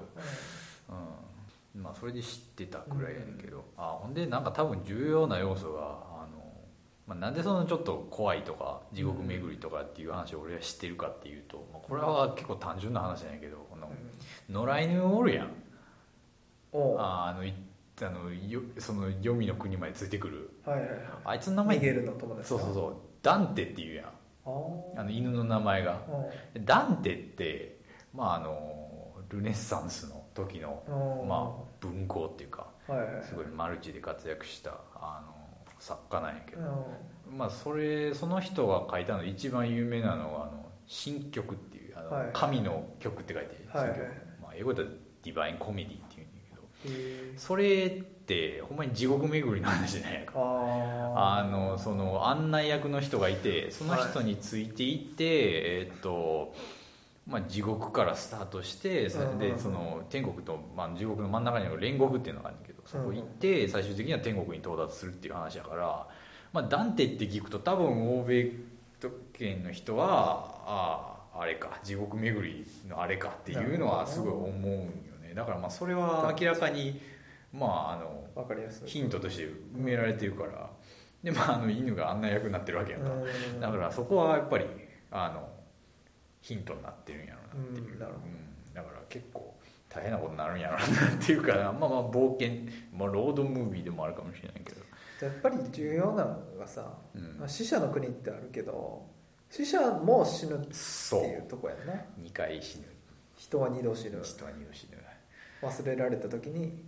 [1.75, 1.83] うん。
[1.83, 6.53] まあそれで知ってたくらいやねんけど、あほんでなんか多分重要な要素があの、
[7.07, 13.90] まあ、なんでそのちょっと怖いとか地獄巡りとかっていう話を俺は知ってるかっていうと、まあ、これは結構単純な話なんやけどこのん。
[14.69, 15.49] 野良犬おるやん
[16.98, 17.52] ああのい
[18.02, 20.50] あのよその黄泉の国までついてくる。
[20.66, 20.88] いはいはい。
[21.24, 22.96] あいつの名前ミゲルの友達そうそうそう。
[23.22, 24.06] ダンテっていうやん。
[24.96, 26.00] あの犬の名前が。
[26.54, 26.59] う。
[26.59, 27.80] んダンテって
[28.14, 31.24] まああのルネッサンスの時のう。
[31.26, 33.24] んまあ文豪っていうかはいはいはい。
[33.24, 35.35] すごいマルチで活躍したあの
[35.78, 43.98] 作家なんやけうど、んまあそれその人が書いたの一番有名なのがあの新曲っていうあの、はい神の曲って書いて新曲、はいはい
[44.42, 44.88] まあ、英語では
[45.22, 45.98] ディバインコメディ
[47.37, 56.55] それってほんまに地獄巡りの話じゃないかああのその案内役の人がいてその人についていって、えーっと
[57.27, 66.07] まあ、地獄からスタートしてそれでその天国と、まあ、地獄の真ん中にある煉獄っていうのがあるんだけどそこ行って最終的には天国に到達するっていう話だから、
[66.53, 68.53] まあ、ダンテって聞くと多分欧米
[69.33, 74.90] 圏の人はあああれか地獄巡りのあれかっていうのはすごい思うんよ
[75.31, 75.35] ね。
[75.35, 77.01] だからまあそれは明らかに
[77.53, 78.88] まああのわかりやすい。
[78.88, 80.71] ヒントとして埋められてるから。
[81.23, 83.11] でまああの犬が案内役になってるわけやんか。
[83.11, 83.61] うん。
[83.61, 84.66] だからそこはやっぱり
[85.11, 85.49] あの
[86.40, 87.99] ヒントになってるんやろうなっていう、うん
[88.73, 94.81] だから結構大変なことになるんやろうなっていうかまあまあ冒険、まあ、ロードムービーでもあるかもしれないけど、
[95.27, 97.37] やっぱり重要なのがさ、うん。
[97.38, 99.05] まあ、死者の国ってあるけど
[99.51, 101.95] 死者も死ぬってそういうとこやんな。
[102.23, 102.85] 2回死ぬ。
[103.37, 104.21] 人は二度死ぬ。
[104.23, 104.99] 人は2度死ぬ
[105.62, 106.83] 忘れられた時に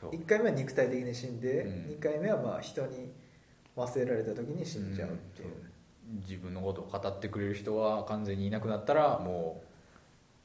[0.00, 0.10] そう。
[0.10, 1.72] 1回目は肉体的に死んで、うん。
[1.96, 3.12] 2回目はまあ人に
[3.76, 5.52] 忘れられた時に死んじゃうっていう、う
[6.26, 9.62] 自分のことを語ってくれる人は完全にいなくなったらも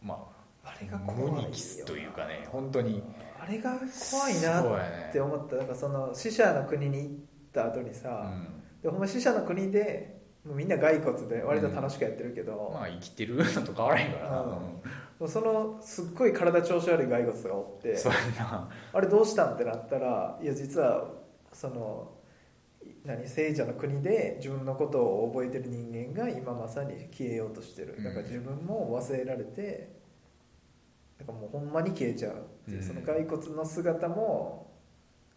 [0.04, 0.30] うま
[0.64, 3.04] ああれが怖いに帰すというかね本当に。
[3.40, 3.80] あれが
[4.12, 5.56] 怖いなって思った。
[5.58, 7.10] なんかその死者の国に行っ
[7.54, 8.32] た後にさ、
[8.82, 14.60] でほんま死者の国でみんな骸骨で割と楽しくやってるけうんど、まあ生きてるのと変わらへんからな、
[15.20, 17.98] そのすっごい体調子悪い骸骨がおって
[18.94, 21.10] あれどうしたんってなったらいや実は
[21.54, 22.12] その
[23.06, 27.96] 何聖者の国で自分のことを覚えてる人間が今まさに消えようとしてる。
[27.98, 28.04] うん。
[28.04, 29.96] だから自分も忘れられて
[31.20, 32.84] だからもうほんまに消えちゃうっていう、うん。
[32.84, 34.72] その骸骨の姿も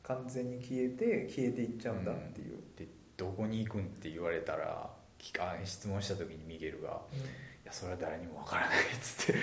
[0.03, 4.91] 完全に消えて消えていっちゃうんだっていう、でどこに行くんって言われたら
[5.65, 7.17] 質問した時にミゲルが「い
[7.69, 9.41] やそれは誰にもわからない」っつって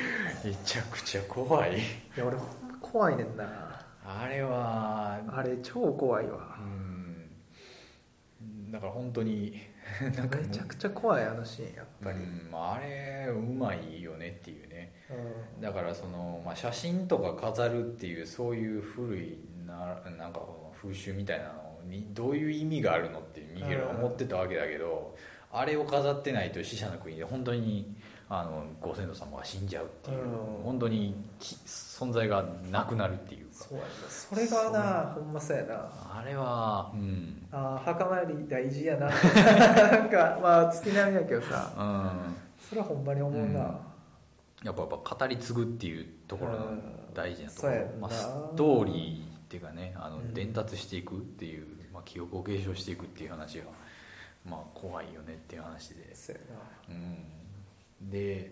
[0.48, 1.78] めちゃくちゃ怖い。
[1.78, 1.82] い
[2.18, 3.86] や俺ほんま怖いねんな。
[4.04, 6.58] あれはあれ超怖いわ。
[6.60, 6.64] う
[8.44, 8.72] ん。
[8.72, 9.62] だから本当に
[10.18, 14.92] なんかめちゃくちゃ怖いあのシーンやっぱり、うんまあ、あれうまいよねっていうね。
[15.56, 15.62] うん。
[15.62, 20.42] だからその、まあ、写真とか飾るっていうそういう古いななんか
[20.74, 25.16] 風習みたいなのにどういう意味があるのってミゲルは思ってたわけだけど、
[25.52, 27.96] あれを飾ってないと死者の国で本当に
[28.28, 30.64] あのご先祖様が死んじゃうっていう、うん。
[30.64, 33.54] 本当にき存在がなくなるっていうか。
[33.54, 33.90] そうやな。
[34.10, 35.76] それがなほんまそうやな。
[36.12, 37.48] あれはうん。
[37.52, 39.08] あー墓参り大事やな。
[39.10, 41.72] なんかまあ月並みやけどさ。
[41.78, 42.36] うん。
[42.68, 43.60] それはほんまに思うな、
[44.64, 46.68] やっぱやっぱ語り継ぐっていうところの
[47.14, 48.08] 大事なところ、うんそうやんな。
[48.08, 50.34] まあ、ストーリーっていうかねあのうん。
[50.34, 53.66] 伝達していくっていう、まあ、記憶を継承していくっていう話が、
[54.44, 56.42] まあ、怖いよねっていう話で、そうや
[56.90, 57.18] うん、
[58.10, 58.52] で、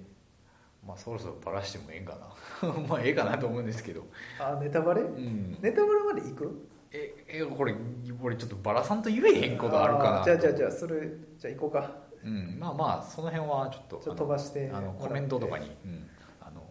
[0.86, 2.18] まあ、そろそろバラしてもええんか
[2.62, 2.70] な。
[2.88, 4.06] まあええかなと思うんですけど、
[4.40, 5.02] なあネタバレ？
[5.02, 6.70] うん、ネタバレまで行く？
[6.92, 7.74] ええこれ
[8.22, 12.04] 俺ちょっとバラさんと言えへんことあるかなーじゃあじゃあじゃあそれじゃあ行こうか。
[12.24, 16.64] うん、まあまあその辺はちょっとちょっと飛ばしてあのコメントとかに、うん、あの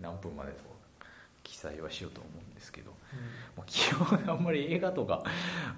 [0.00, 0.64] 何分までと
[1.44, 2.95] 記載はしようと思うんですけど、まあ、
[3.64, 5.24] 基本あんまり映画とか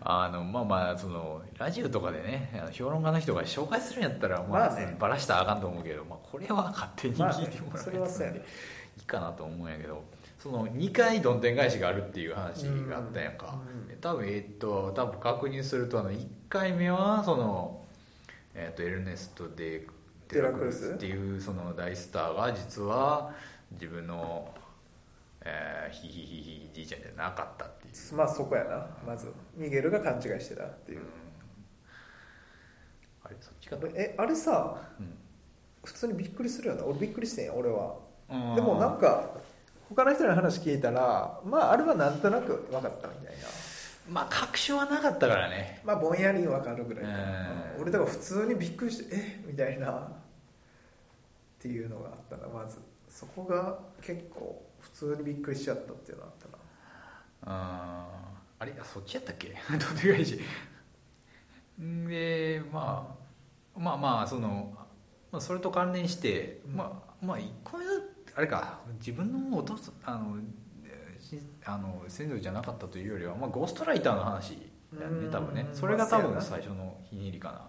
[0.00, 4.96] あのまあまあそのラジオとかでね評論家の人が紹介するんやったら、まあまあね。
[4.98, 8.44] バラしたらあかんと思うけど、まあ、これは勝手にまあ聞いてもらえるので
[8.98, 10.02] いいかなと思うんやけど
[10.38, 17.82] その2回どんでん返しがあるっていう話があったやんか、うんで多分えっと多分確認するとあの1回目はその、
[18.54, 19.86] えっとエルネスト・デ・
[20.28, 23.32] デラクルスっていうその大スターが実は
[23.72, 24.48] 自分の、
[25.44, 28.86] えー、ヒヒヒヒじいちゃんじゃなかったっていう、まあそこやな。
[29.06, 29.32] まず。
[29.56, 30.98] ミゲルが勘違いしてたっていう。
[30.98, 31.04] うん、
[33.24, 33.76] あれそっちか。
[33.76, 35.16] な、えあれさうん。
[35.84, 36.84] 普通にびっくりするよな。
[36.84, 37.96] 俺びっくりしてんよ俺は。
[38.30, 38.54] うん。
[38.56, 39.30] でもなんか
[39.88, 43.48] 他の人の話聞いたらまああれはなんとなく分かったみたいな。
[44.10, 45.80] まあ確証はなかったからね。
[45.84, 47.04] まあぼんやり分かるぐらい、
[47.78, 50.18] 俺だから普通にびっくりしてえみたいな。
[51.58, 52.78] っていうのがあったなまず
[53.18, 57.52] そこが結構普通にびっくりしちゃったっていうのがあったな。
[57.52, 58.08] あ
[58.60, 58.72] あれ？
[58.80, 59.48] あそっちやったっけ？
[59.70, 60.40] どんでん返し。
[61.82, 63.16] んでま
[63.76, 64.72] あまあまあその、
[65.32, 67.90] まあ、それと関連して、うんまあまあ一個目の
[68.36, 68.78] あれか。
[69.00, 70.36] 自分のお父さんあの
[71.64, 75.30] あの先祖じゃなかったというよりは、まあ、ゴーストライターの話やねうん。
[75.32, 75.68] 多分ね。
[75.72, 77.68] それが多分最初のひねりかな。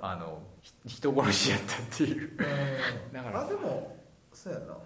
[0.00, 3.12] あのひ人殺しやったっていう、うん。
[3.12, 3.99] だからあでも
[4.32, 4.76] そうやなうん、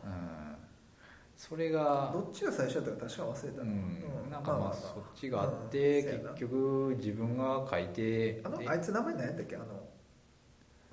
[1.36, 4.04] それがどっちが最初だったか確か忘れたな、うん。
[4.28, 5.70] うなんかまあそっちがあっうん。
[5.70, 9.56] て、結局自分が書いてであのあいつ名前何やったっけ？
[9.56, 9.64] あの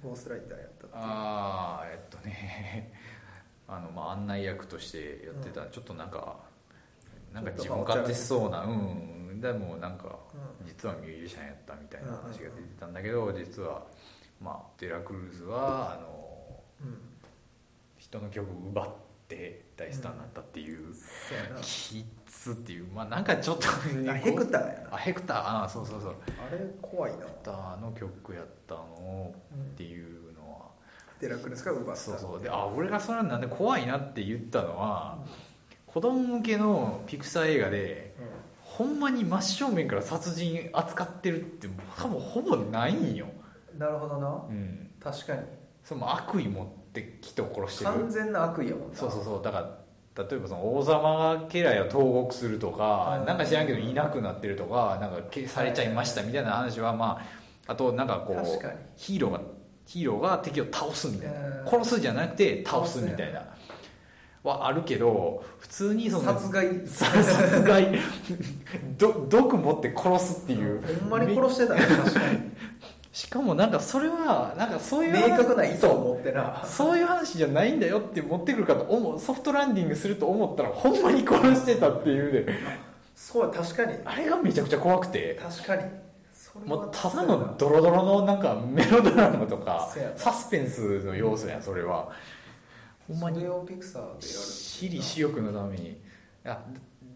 [0.04, 2.94] ゴーストライターやったっああえっとね。
[3.68, 6.40] あの、まあ、案内役としてやってた、ちょっとなんか
[7.34, 8.64] なんか自分勝手そうな。
[8.66, 9.40] うん。
[9.40, 10.20] でもなんか
[10.60, 10.68] うん。
[10.68, 13.86] 実はミュージシャンやったみたいな話が出てたんだけど実は
[14.42, 17.11] まあデラクルーズはあのうん
[18.12, 18.86] 人の曲を奪っ
[19.30, 21.62] て大スターになったっていう、そうやな。
[21.62, 23.68] キッズっていうまあなんかちょっと
[24.10, 24.96] あヘクターやな。
[24.96, 25.64] あヘクター。
[25.64, 26.16] あそうそうそう。
[26.46, 27.20] あれ怖いな。
[27.20, 30.66] ヘクターの曲やったのっていうのは、
[31.22, 32.02] デラクルスが奪った。
[32.02, 32.42] そうそう。
[32.42, 35.20] であ俺がそれなんで怖いなって言ったのは、
[35.88, 38.14] 子供向けのピクサー映画で
[38.64, 43.28] ほんまに真正面から殺人扱ってるって多分ほぼないんよ、
[43.74, 44.28] うんなるほどな。
[44.50, 45.42] うん、確かに。
[45.84, 47.92] それも悪意持って人を殺してる。
[47.92, 48.98] 完全な悪意やもんな。
[48.98, 49.44] そうそうそう。
[49.44, 49.82] だから
[50.24, 57.22] 例えばその王様が家来を投獄するとか、うんなんか知らんけどいなくなってるとかなんかけされちゃいましたみたいな話はま
[57.68, 58.46] ああとなんかこう
[58.98, 59.42] ヒーローが
[59.86, 61.62] ヒーローが敵を倒すみたいな。
[61.62, 61.68] うん。
[61.68, 63.46] 殺すじゃなくて倒すみたいな。
[64.44, 66.88] はあるけど普通にその殺害。
[66.88, 68.00] さ殺害。
[68.98, 70.82] ど毒持って殺すっていう。
[71.00, 72.40] ほんまに殺してたね確かに
[73.12, 76.64] しかもなんかそれはなんかそういう明確な意図を持ってな。
[76.66, 79.20] そういう話じゃないんだよって持ってくるかと思う。
[79.20, 82.58] ソフトランディングすると思ったらほんまに殺してたっていうね。
[83.16, 83.98] そう確かに。
[84.06, 85.38] あれがめちゃくちゃ怖くて。
[85.42, 85.84] 確かに。
[86.66, 92.10] もうただのドロドロのなんかメロドラマとかサスペンスの要素やんそれは。
[93.08, 95.90] ほんまにそれをピクサーでやる私利私欲のために。
[95.90, 95.98] い
[96.44, 96.62] や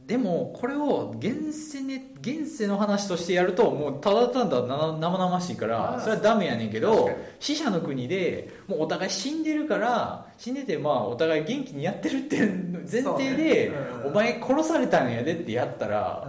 [0.06, 13.72] でもこれを現世,、ね、現世の話としてやるともうただただな生々しいからそれはダメやねんけど死者の国でもうお互い死んでるから死んでてまあお互い元気にやってるっていう前提で、
[14.06, 16.24] お前殺されたんやでってやったら、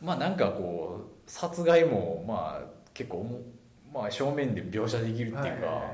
[0.00, 0.06] うん。
[0.06, 3.40] まあなんかこう殺害もまあ結構も
[3.92, 5.92] まあ正面で描写できるっていうか、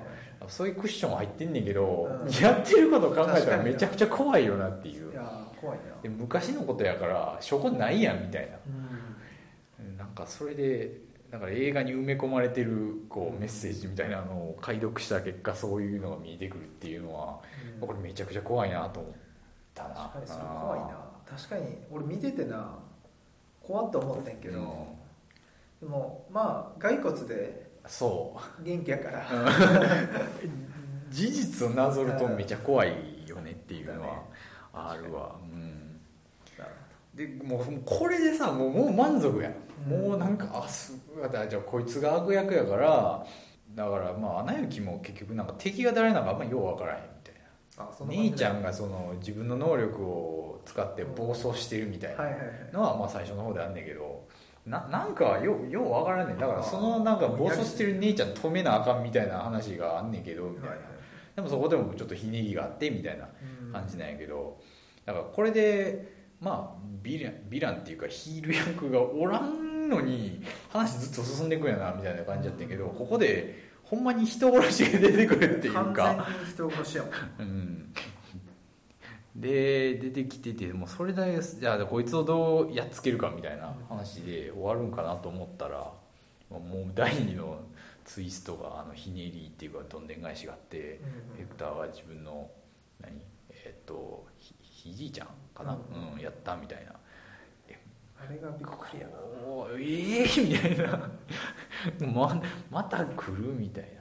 [0.49, 2.31] そういうクッション入ってんねんけど、うん。
[2.43, 5.13] やってること考えたらにめちゃくちゃ怖いよなっていう
[5.61, 5.85] 怖いな。
[6.03, 8.57] で昔のことやから証拠ないやんみたいな。
[9.79, 9.97] うん。
[9.97, 10.99] なんかそれで
[11.31, 17.39] だから映画に埋め込まれてるこうメッセージみたいなのを解読した結果そういうのが見えてくるっていうのは、
[17.81, 17.87] うん。
[17.87, 19.13] これめちゃくちゃ怖いなと思っ
[19.75, 19.95] たな。
[19.95, 20.87] 確かにそれ怖いな。
[21.27, 22.79] 確かに俺見ててな
[23.63, 25.87] 怖っと思ってんけど、うん。
[25.87, 28.63] でもまあ骸骨でそう。
[28.63, 29.27] 元気やから。
[31.11, 34.23] 事実をなぞるとめちゃ怖いよねっていうのは
[34.73, 36.01] あるわ、うん、
[37.15, 39.55] でもうこれでさもうもう満足やん、
[39.91, 40.09] うん。
[40.09, 40.97] もうなんかあす
[41.33, 43.27] だじゃあこいつが悪役やから
[43.75, 47.41] だからまあアナ雪も結局なんか敵が誰なのかあんまよう分からへんみたいな。
[48.07, 52.25] 兄ちゃんがその自分の能力を使って暴走してるみたいな
[52.73, 54.29] のはまあ最初の方であんねんけど
[54.67, 56.39] ななんかようよう分からんねん。
[56.39, 60.77] だからそのなんか暴走してる姉ちゃん止めなあかんみたいな話があんねんけどみたいな、
[61.37, 63.25] でもそこでもちょっとひねりがあってみたいな。
[63.25, 64.61] うん感じなんやけど
[65.05, 77.13] だからこれでまあヴィランヴィランっていうかヒール役がおらんのに話ずっと進んでいくんやなみたいな感じやったんやけどここでほんまに人殺しが出てくるっていう完か全に人殺しやもん。
[77.41, 77.95] うん。
[79.35, 85.93] で出てきててもうそれだけじゃあこいつをどうやっつけるかみたいな話で終わるんかなと思ったら
[86.51, 87.61] もう第二の
[88.05, 91.01] ツイストがあのひねりっていうかどんでん返しがあって、
[91.37, 92.51] ヘクターは自分の
[93.01, 93.30] 何？
[93.65, 95.79] えっとひひじいちゃんかな、う
[96.15, 96.93] うんやったみたいな。
[98.23, 99.13] あれがびっくりやな。
[99.79, 101.11] ええー、みたいな。
[102.13, 104.01] ままた来るみたいな。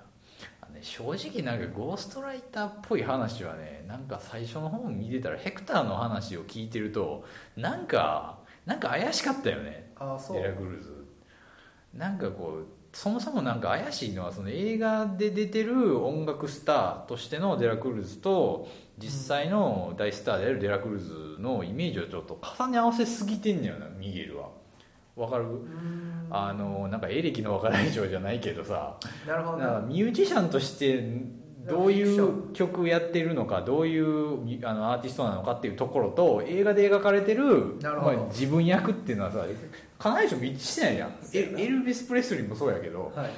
[0.82, 7.26] 正直なんかゴーストライターっぽい話はねなんか最初の方見てたらヘクターの話を聞いてると
[7.58, 9.91] なんかなんか怪しかったよね。
[9.95, 10.38] ああそう。
[10.38, 11.06] デラクルーズ。
[11.93, 18.67] なんかこうそもそもなんか怪しいのはその映画で出てる音楽スターとしてのデラクルーズと
[19.01, 24.49] 実際の大スターであるデラクルーズのイメージをちょっと重ね合わせすぎてんねよなミゲルは。
[25.15, 25.45] わかる？
[25.45, 26.27] うん。
[26.29, 28.97] あのなんかエレキの若大将じゃないけどさ。
[29.27, 29.57] なるほど。
[29.57, 31.03] なんかミュージシャンとして
[31.67, 38.17] どういう曲やってるのかどういうみあのアーティストなのかっていうところと映画で描かれてるなるほど。
[38.17, 39.45] まあ、自分役っていうのはさ
[40.01, 41.09] 必ずしも一致してないやん。
[41.21, 41.59] そうやな。
[41.59, 43.05] エエルビス・プレスリーもそうやけど。
[43.05, 43.33] はいはいはい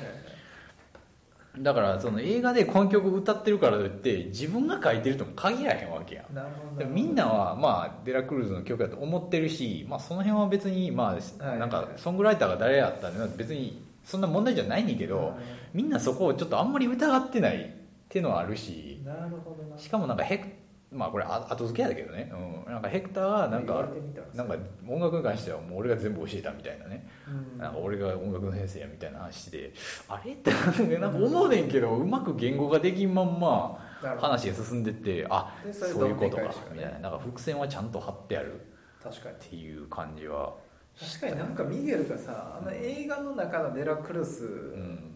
[1.60, 6.34] だからその映画でこの曲歌ってるからといって自分が書いてるとも限らへんわけやん。
[6.34, 6.80] なるほど。
[6.80, 11.60] でもみんなはまあデラクルーズの曲だと思ってるし、まあ、その辺は別にまあはい。
[11.60, 15.34] なんかソングライターが誰やったんで別にそんな問題じゃないねんけど
[15.74, 17.68] みんなそこをちょっとあんまり疑ってないっ
[18.08, 19.78] ていうのはあるしなるほどな。
[19.78, 20.48] しかもなんかヘク
[20.92, 23.88] まあこれあ後付けやだけどね、うん、なんかヘクターはなんか
[24.34, 27.08] なんか音楽に関してはもう俺が全部教えたみたいなね。
[27.28, 27.58] うん。
[27.58, 29.72] なんか俺が音楽の先生やみたいな話で
[30.10, 30.34] あれ？
[30.34, 30.52] って
[30.98, 33.80] なんか思うねんけどうまく言語ができんまんま
[34.20, 37.00] 話が進んでってあでそういうことかみたいな。
[37.00, 38.56] なんか伏線はちゃんと張ってある。
[38.56, 38.58] っ
[39.02, 39.36] 確かに。
[39.50, 40.54] ていう感じは。
[41.00, 45.08] 確かになんかミゲルがさあの映画の中のデラクルスうん。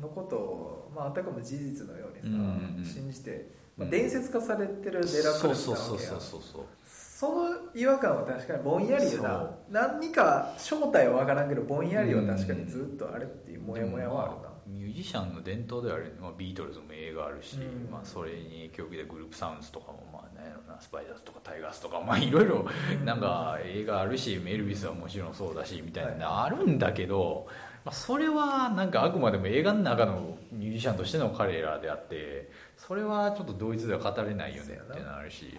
[0.00, 2.36] のことを、まあ、あたかも事実のように
[2.84, 6.10] さ、信じて、伝説化されてるデラクルスそうそうなわけや。
[6.10, 9.28] そうそうそうその違和感は確かにぼんやりよな。
[9.30, 9.54] そう。
[9.70, 17.90] 何か正体は分からんけどぼんやりは確かにずっとあれっていうモヤモヤはあるな、まあミュージシャンの伝統である、まあ、ビートルズも映画あるし、うん。
[17.90, 23.04] まあ、それに影響を受けたグループサウンズとかもまあなんやろなスパイダーズとかタイガースとかまあ いろいろうん。
[23.04, 27.46] なんか映画あるしエルビスはもちろんそうだしみたいなあるんだけど、
[27.84, 32.50] まあ、それはなんかあくまでも映画の中のミュージシャンとしての彼らであって
[32.86, 35.58] それはちょっと同一では語れないよねっていうのがあるし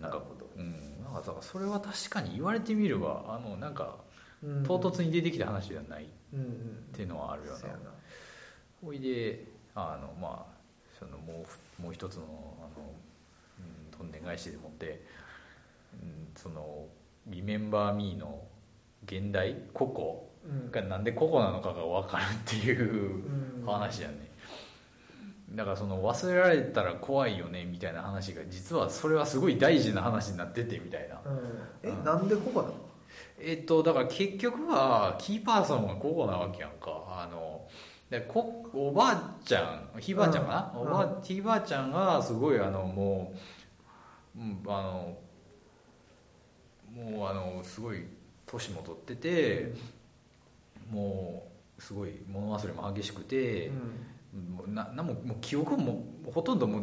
[0.00, 0.22] なんか
[0.56, 0.72] うん。
[1.12, 3.96] なんかそれは確かに言われてみればあのなんか
[4.42, 4.62] うん。
[4.64, 6.08] 唐突に出てきた話ではないっ
[6.92, 7.58] ていうのはあるよな。
[7.58, 7.80] そうやな
[8.82, 10.56] ほいであのまあ
[10.98, 11.44] そのも
[11.78, 12.92] うもう一つのあの、
[13.60, 15.04] うん、どんでん返しでもって、
[16.02, 16.86] うん、その
[17.26, 18.42] 「リメンバー・ミー」の
[19.04, 20.70] 現代ココうん。
[20.70, 23.66] がなんでココなのかが分かるっていううん。
[23.66, 24.25] 話やね
[25.56, 31.18] だからその忘れられたら怖いよねみたいな話が実はそれはすごい大事な話になっててみたいな。
[31.24, 31.40] うん。
[31.82, 32.04] え、うん。
[32.04, 32.74] なんでここなの？
[33.40, 37.02] えっとだから結局はキーパーソンがココなわけやんか。
[37.08, 37.66] あの
[38.10, 40.88] でこおばあちゃんひいばあちゃんかな、うん。
[40.88, 43.34] おばあひいばあちゃんがすごいあのも
[44.36, 45.16] う、うん、あの
[46.94, 48.04] もうあのすごい
[48.46, 49.72] 年も取ってて、
[50.90, 51.48] も
[51.78, 53.70] うすごい物忘れも激しくて、
[54.36, 56.82] もうなももう記憶もほとんどもう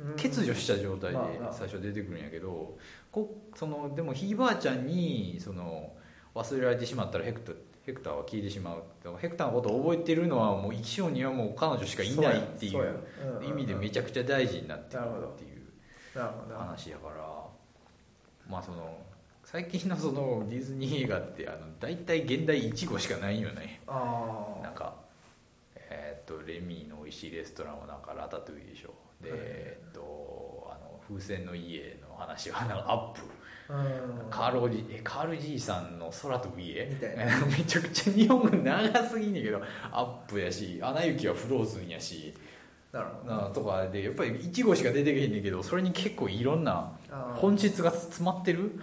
[0.00, 0.16] うん。
[0.16, 1.18] 欠如した状態で
[1.50, 2.76] 最初出てくるんやけど
[3.10, 5.92] こそのでもひいばあちゃんにその
[6.34, 7.52] 忘れられてしまったらヘクタ
[7.84, 8.82] ヘクターは消えてしまう。
[9.18, 13.00] ヘクターのことを覚えてるのはもう生き性にはもう彼女しかいないっていそう
[13.42, 15.62] 意味でめちゃくちゃ大事になってくるっていう
[16.54, 17.14] 話やから。
[18.48, 18.98] まあその
[19.44, 23.80] 最近のそのディズニー映画ってあの大体現代1号しかないよね。
[23.86, 24.94] あなんか
[26.28, 29.40] とレミーの美味しいレストランはなんかラタトゥイでしょで、はい。
[29.42, 33.20] えーっとあの風船の家の話はなんかアップ。
[34.30, 36.86] カールおじえカールじいさんの空飛ぶ家？
[36.86, 37.24] みたいな。
[37.46, 39.60] めちゃくちゃ日本語長すぎんねんけど
[39.92, 42.34] アップやし「アナ雪」はフローズンやし。
[42.92, 43.34] なるほど。
[43.34, 46.92] なとかでやっぱり1号しか出てけへんねんけどそれに結構いろんな
[47.34, 48.80] 本質が詰まってる？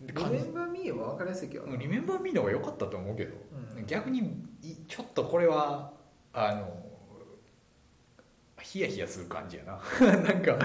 [0.00, 1.76] リメンバーミーは分かりやすいけどな。
[1.76, 3.34] リメンバーミーの方が良かったと思うけど、
[3.76, 3.86] うん。
[3.86, 4.20] 逆に
[4.62, 5.92] いちょっとこれは
[6.46, 6.78] あの
[8.68, 9.80] ヒヤヒヤする感じやな。
[10.22, 10.58] なんか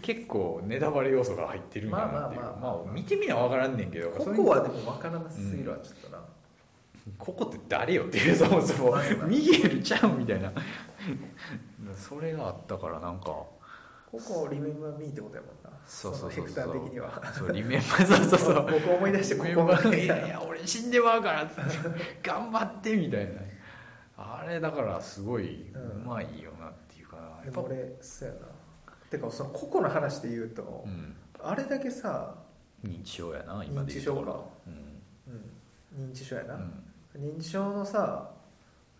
[0.00, 2.40] 結構ネタバレ要素が入ってるんやなっていう。
[2.40, 2.60] まあまあまあ。
[2.60, 6.22] まあまあ見てみな分からんねんけどここはでも分からなすぎるわちょっとな、
[7.18, 8.96] ここって誰よっていうそもそも。
[9.26, 10.52] ミゲルちゃうみたいな。
[11.96, 13.26] それがあったからなんか。
[13.26, 13.50] こ
[14.12, 15.70] こリメンバーミーってことやもんな。
[15.84, 16.72] そうそうそうそう。
[16.84, 17.10] 的には。
[17.34, 18.06] そうリメンバー。
[18.06, 18.70] そうそうそう。
[18.70, 21.88] 僕思い出してここがーいやいや俺死んでまうからっつって
[22.22, 23.32] 頑張ってみたいな
[24.22, 28.40] あれだからすごいううんまいよなっていうかなやっぱでも俺そうやな。
[29.10, 31.14] てかその個々の話で言うと、うん。
[31.42, 32.34] あれだけさ、
[32.84, 34.14] 認知症やな今で言うと。
[34.14, 36.60] ころうん、認知症やな、うん。
[36.60, 36.82] うん
[37.14, 38.30] 認知症のさ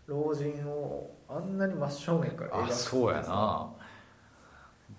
[0.05, 3.69] 老人をあんなに真正面から描くあそうやな。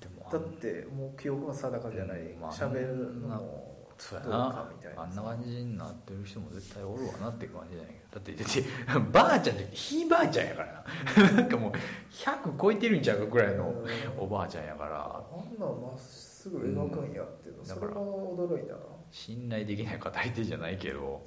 [0.00, 2.20] でもだってもう記憶も定かじゃない。
[2.20, 3.63] うんまあ喋、るのも
[3.98, 4.68] そうやな。
[4.96, 8.14] あんな感じになってる人も絶対おるわなっていう感じじゃないけど。
[8.14, 10.84] だってだってばあちゃんじゃひいばあちゃんやから
[11.24, 11.32] な。
[11.32, 11.72] なんかもう
[12.10, 13.86] 100超えてるんちゃうかぐらいのうん。
[14.18, 15.04] おばあちゃんやから。
[15.16, 17.66] あんなんまっすぐ描くんやっていうの、うん。
[17.66, 18.78] それが驚いたな。
[19.10, 21.24] 信頼できない語り手じゃないけど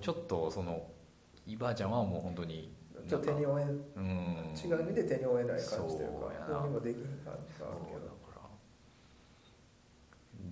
[0.00, 0.82] ちょっとその
[1.46, 2.74] いばあちゃんはもう本当に
[3.06, 4.54] ちょっと手に負えうん。
[4.56, 6.58] 違う意味で手に負えない感じというかやな。
[6.60, 8.01] どうにもできん感じがあるけだから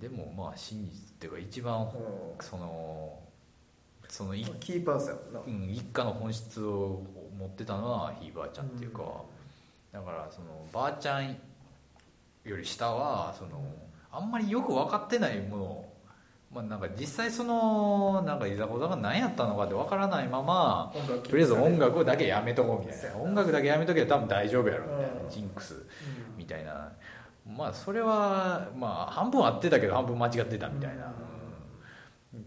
[0.01, 3.19] でもまあ真実っていうか一番ど、その
[4.09, 7.03] その一うん、キーパーソンやもんな、うん、一家の本質を
[7.37, 9.03] 持ってたのはひいばあちゃんっていうか、
[9.93, 11.37] だからそのばあちゃん
[12.43, 13.63] より下はその
[14.11, 15.91] あんまりよく分かってないものを
[16.53, 20.93] まあ、なんか実際そのなんかいざこざが何やったのかって分からないまま
[21.23, 23.17] とりあえず音楽だけやめとこうみたいな。
[23.17, 25.21] 音楽だけやめとけば多分大丈夫やろみたいな。
[25.23, 25.29] うん。
[25.29, 25.83] ジンクスうん
[26.37, 26.91] みたいな
[27.47, 31.31] まあそれはまあ半分合ってたけど半分間違ってたみたいな、うん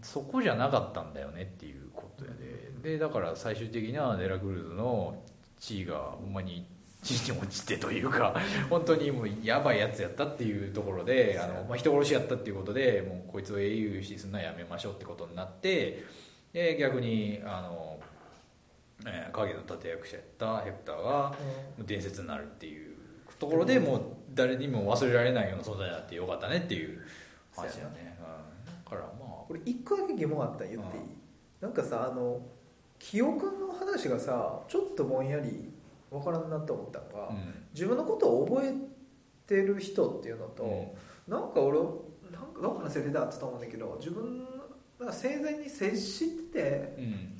[0.01, 2.93] そこじゃなかったんだよねっていうことやで。
[2.93, 5.15] でだから最終的にはデラクルーズの
[5.59, 6.65] 地位がほんまに
[7.01, 8.35] 地に落ちてというか
[8.69, 16.03] 本当にもうやばいやつやったっていうところであの、まあ、人殺しやったっていうことでもうこいつを英雄視するのはやめましょうってことになって
[16.53, 17.99] で逆にあの、
[19.05, 21.35] えー影の立役者やったヘクターが
[21.79, 22.95] 伝説になるっていう
[23.37, 24.01] ところでもう
[24.35, 27.01] 誰にも忘れられないような存在になってよかったねっていう
[27.55, 30.97] 話だね、うん、だからまあこれ一個だけ疑問あったん言って。
[30.97, 31.09] いい、うん。
[31.61, 32.41] なんかさあの
[32.99, 35.71] 記憶の話がさちょっとぼんやり
[36.11, 37.53] わからんなって思ったのが、うん。
[37.73, 38.73] 自分のことを覚え
[39.47, 41.33] てる人っていうのと、うん。
[41.33, 41.79] なんか俺
[42.31, 44.45] なんかどっかのセリフだったと思うんだけど自分
[44.99, 47.35] が生前に接しててうん。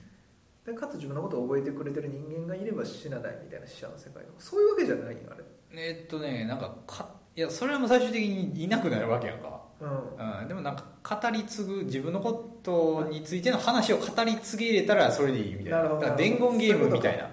[0.65, 5.43] でかつ自分のことを覚えてくれてる人間がいれば死なないみたいな死者の世界のそういうわけじゃないんあれ
[5.77, 10.41] えっとねなんかかいやそれはもう最終的にいなくなるわけやんか、うん。
[10.41, 10.85] うん、でもなんか
[11.21, 16.15] 語り継ぐ自分のことについての話を語り継げれたらそれでいいみたいな。
[16.15, 17.29] 伝言ゲームみたいな。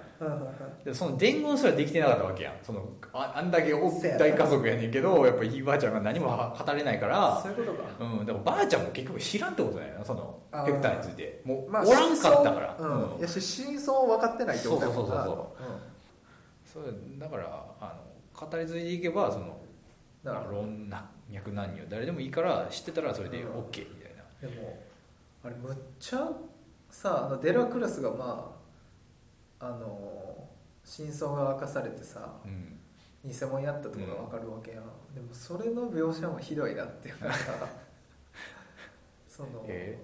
[0.83, 2.53] でその伝言すらできてなかったわけやん。
[2.63, 7.39] そのああんだけ大家族やねんけどやっぱひいばあちゃんが何もは語れないから。
[7.41, 7.89] そういうことか。
[7.99, 11.41] うん、でもばあちゃんも結局知らんってことだよなそのヘクターについて。
[11.45, 13.21] もう、まあおらんかったから、真相うん。
[13.21, 15.01] やし真相分かってないってことだもんな。
[15.01, 17.45] そうそうそうそうそうだから
[17.79, 18.12] あの
[18.49, 19.57] 語り継いでいけばその
[20.23, 20.67] うんなるほど老
[21.35, 24.79] 若男女誰でもいいから知ってたらそれで OK みたいな、でも
[25.43, 26.29] あれむっちゃ
[26.89, 28.55] さあのデラクラスがま
[29.59, 30.47] ああの
[30.83, 32.79] 真相が明かされてさうん。
[33.25, 34.83] 偽物やったとこが分かるわけやん、
[35.15, 37.27] でもそれの描写もひどいなっていうか
[39.29, 39.97] その、え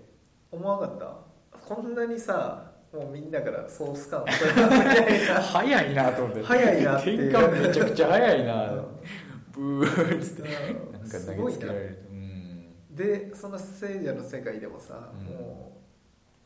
[0.50, 1.66] 思わなかった？
[1.76, 6.44] こんなにさもうみんなからソース感早いなと思って。
[6.44, 7.30] 早いなっていう。
[7.30, 8.86] 転換めちゃくちゃ早いな、うん。
[9.52, 10.50] ブーっつって。
[10.50, 12.96] うんなんかすごいな投げつけられるうん。
[12.96, 15.26] でその聖者の世界でもさ、うん。
[15.26, 15.82] も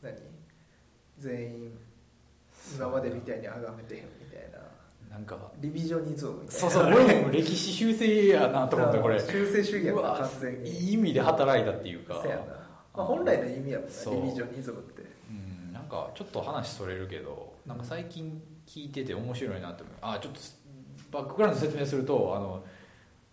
[0.02, 0.14] う何？
[1.18, 1.78] 全員
[2.76, 5.16] 今までみたいに崇めてへんみたいな。
[5.16, 5.38] なんか。
[5.60, 6.52] リビジョニズムみたいな。
[6.52, 9.18] そうそう俺も歴史修正やなと思ってこれ。
[9.18, 10.70] 修正主義やな完全に。
[10.70, 12.22] いい意味で働いたっていうか。
[12.94, 13.94] まあ、本来の意味やもんね
[14.26, 15.00] リビジョニズムって。
[15.00, 15.13] うん
[15.84, 19.94] なんかちょっと話それるけどなんか最近聞いてて面白いなって思う。
[20.00, 20.40] あちょっと
[21.12, 22.64] バックグラウンド説明するとあの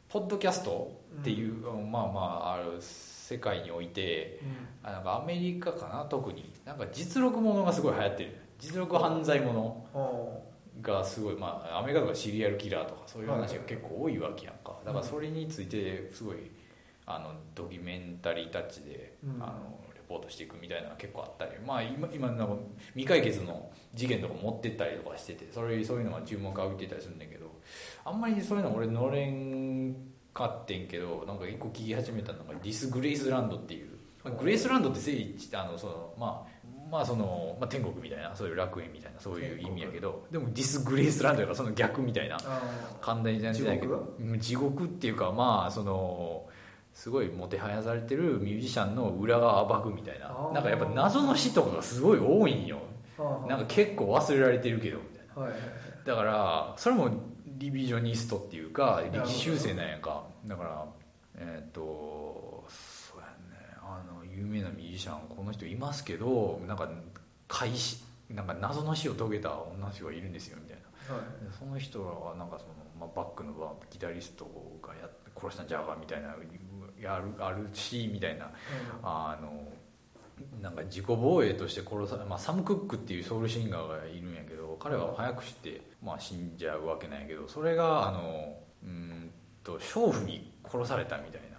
[0.10, 4.42] ポッドキャストっていう、まあまあある世界において
[4.84, 6.06] あなんかアメリカかな？
[6.10, 6.52] 特に。
[6.66, 8.38] なんか実録ものがすごい流行ってる。
[8.60, 10.44] 実録犯罪もの
[10.82, 14.78] がすごいまあアメリカとかシリアルキラーとかそういう話が結構多いわけやんか。
[14.86, 16.52] だからそれについてすごい
[17.06, 22.56] あのドキュメンタリータッチで、あのレポートしていくみたいなのが結構あったりまあ今今なんか
[22.94, 27.46] 未解決の事件とか持ってったりとかしててそれそういうのが注目を浴びてたりするんだけど
[28.04, 29.96] あんまりそういうの俺乗れん
[30.34, 33.90] かってんけどなんか一個聞き始めたのがディス・グレイスランドっていう、
[34.24, 36.52] まあ、グレイスランドって聖地あのそのまあ
[36.92, 42.38] まあその、まあ、天国みたいなそういう楽園みたいなそういう意味やけどでもディス・グレイスランドやからその逆みたいな
[43.00, 46.46] 簡単にじゃないけど地獄っていうかまあその
[46.94, 50.28] すごいもてはやされてるミュージシャンの裏側暴くみたいな。
[50.54, 52.80] なんかやっぱ謎の死とかがすごい多いんよ。
[53.48, 55.52] なんか結構忘れられてるけどみたいな、
[56.06, 57.12] だからそれも
[57.46, 60.24] リビジョニストっていうか歴史修正なんやんか。
[60.46, 60.86] だから
[61.38, 63.78] えっ、とそうやね。
[63.82, 66.90] あの有名なミュージシャンこの人いますけどなんか
[67.48, 70.78] 開始なんか謎の死を遂げた女の人がいるんですよみたい
[71.10, 71.24] な、はい、
[71.58, 74.46] その人はなんかその、まあ、バックのギタリスト
[74.82, 76.36] がや殺したんじゃがみたいな
[77.02, 78.52] やるあるしみたいな、うん、
[79.04, 79.64] あの
[80.62, 89.32] なんか自己防衛として殺され、まあ、サム・クックっていうソウルシンガーがいるんやけど彼は早くして、まあ、死んじゃうわけなんやけどそれがあのうん
[89.64, 91.58] と娼婦に殺されたみたいな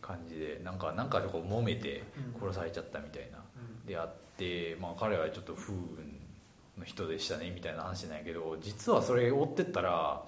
[0.00, 2.02] 感じでなんかなんかこう揉めて
[2.40, 3.38] 殺されちゃったみたいな、
[3.86, 5.78] であって、まあ、彼はちょっと不運
[6.78, 10.22] の人でしたねみたいな話なんやけど実はそれ追ってったら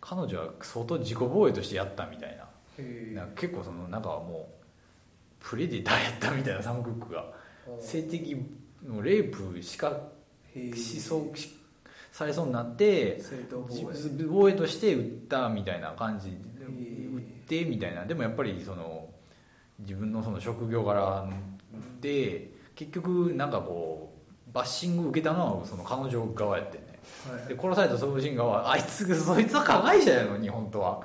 [0.00, 2.44] 彼女は相当自己防衛としてやったみたいな
[3.14, 4.64] な結構そのなんかもう
[5.40, 7.40] プレデターやったみたいなサム・クックが。
[7.80, 8.36] 性的
[8.84, 9.92] のレイプしか
[10.74, 11.32] しそう
[12.10, 13.22] されそうになって
[14.28, 14.54] 防衛。
[14.54, 18.04] として撃ったみたいな感じで撃ってみたいな。
[18.04, 19.08] でもやっぱりその
[19.78, 21.28] 自分のその職業柄
[22.00, 24.12] で結局なんかこ
[24.48, 26.98] うバッシング受けたのはその彼女側やってね、
[27.30, 31.02] はい、で殺されたソウルシンガーはあいつそいつは加害者やのに本当は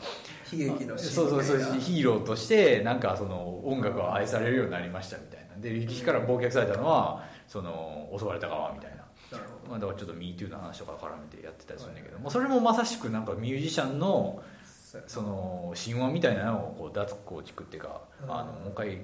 [0.52, 5.62] 悲劇のそうそうそうヒーローとしてなんかその音楽が愛されるようになりましたみたいな。
[5.62, 8.96] で力士から忘却されたのはその襲われた側みたいな。
[9.70, 14.42] まあ、だからちょっと MeToo の話とか絡めてやってたりするんだけど、もうそれもまさしくなんかミュージシャンの
[15.08, 19.00] その神話みたいなのをこう脱構築っていうか、あのもう一回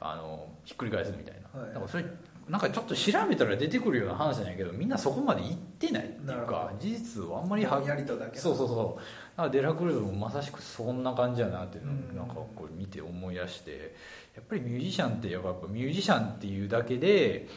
[0.00, 2.04] あのひっくり返すみたいな、はい、だからそれ
[2.48, 8.38] なんかちょっと調べたら出てくるような話なんやけどみんなそこまで行ってないっていうか事実をあんまりはやりとだけ。
[8.38, 9.00] そうそうそう
[9.44, 13.94] だデラクルーズもまさしくそんな感じやなっていうのをなんかこう見て思い出して
[14.34, 17.48] やっぱりミュージシャンってやっぱミュージシャンっていうだけで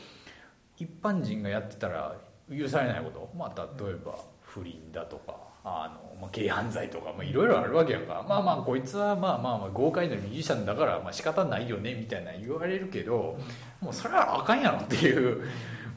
[0.78, 2.16] 一般人がやってたら
[2.50, 8.26] 許されないこと、まあ、例えば不倫だとかあの、まあ、軽犯罪とかいろいろあるわけやんか。
[8.28, 13.38] まあまあこいつはまあまあまあ豪快なミュージシャンだからまあ仕方ないよねみたいな言われるけど
[13.82, 15.44] もうそれはあかんやろっていう。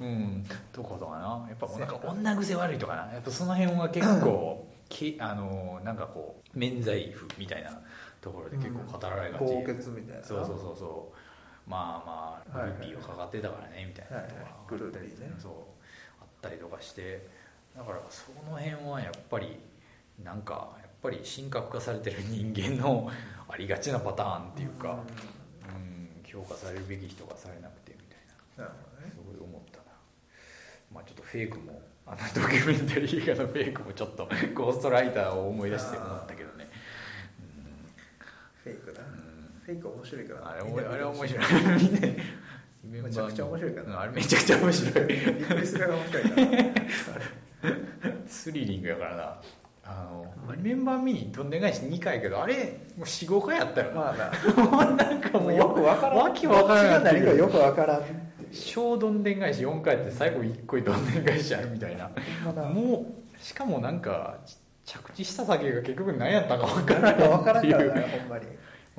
[0.01, 1.47] うん、とことかな。
[1.49, 3.13] やっぱなんか女癖悪いとかな。
[3.13, 7.71] やっぱその辺は結構きあのなんかこう免罪符みたいな
[8.21, 10.23] ところで結構語られがち、うん、みたいな。
[10.23, 11.71] そうそうそうそう。
[11.71, 15.33] まあまあルーピーをかかってたからねみたいなとか、グルーピーね。
[15.39, 15.53] そう。
[16.21, 17.27] あったりとかして。
[17.77, 19.57] だからその辺はやっぱり
[20.23, 23.11] なんかやっぱり神格化されてる人間の
[23.49, 24.99] ありがちなパターンっていうか、
[25.69, 28.05] うん、評価されるべき人がされなくてみ
[28.57, 28.73] たいな。
[29.05, 29.85] ね、すごい思ったな。
[30.93, 36.69] まあちょっとフェイクもあのドキュメンタリー映画のフェイクもちょっとゴーストライターを思い出して思ったけどね、
[37.41, 39.13] うん、フェイクだ、うん、
[39.65, 40.51] フェイク面白いから。
[40.51, 41.45] あれあれ 面白い。
[42.85, 43.75] めちゃくちゃ面白い。
[43.75, 45.07] から、あれめちゃくちゃ面白い。
[45.07, 47.73] びっくりするが面白いから。
[48.27, 49.41] スリリングやからな。
[49.85, 56.19] あのメンバーミニどんでん返し2回やけどあれもう45回やったよまあな なんかもうよくわからん。
[56.19, 62.11] わけわからん何かよくわからん小どんでん返し4回って最後1個どんでん返しあるみたいな。
[62.69, 63.07] も
[63.39, 64.39] うしかもなんか
[64.85, 68.45] 着地した先が結局何やったか分からない分からんからねほんまに。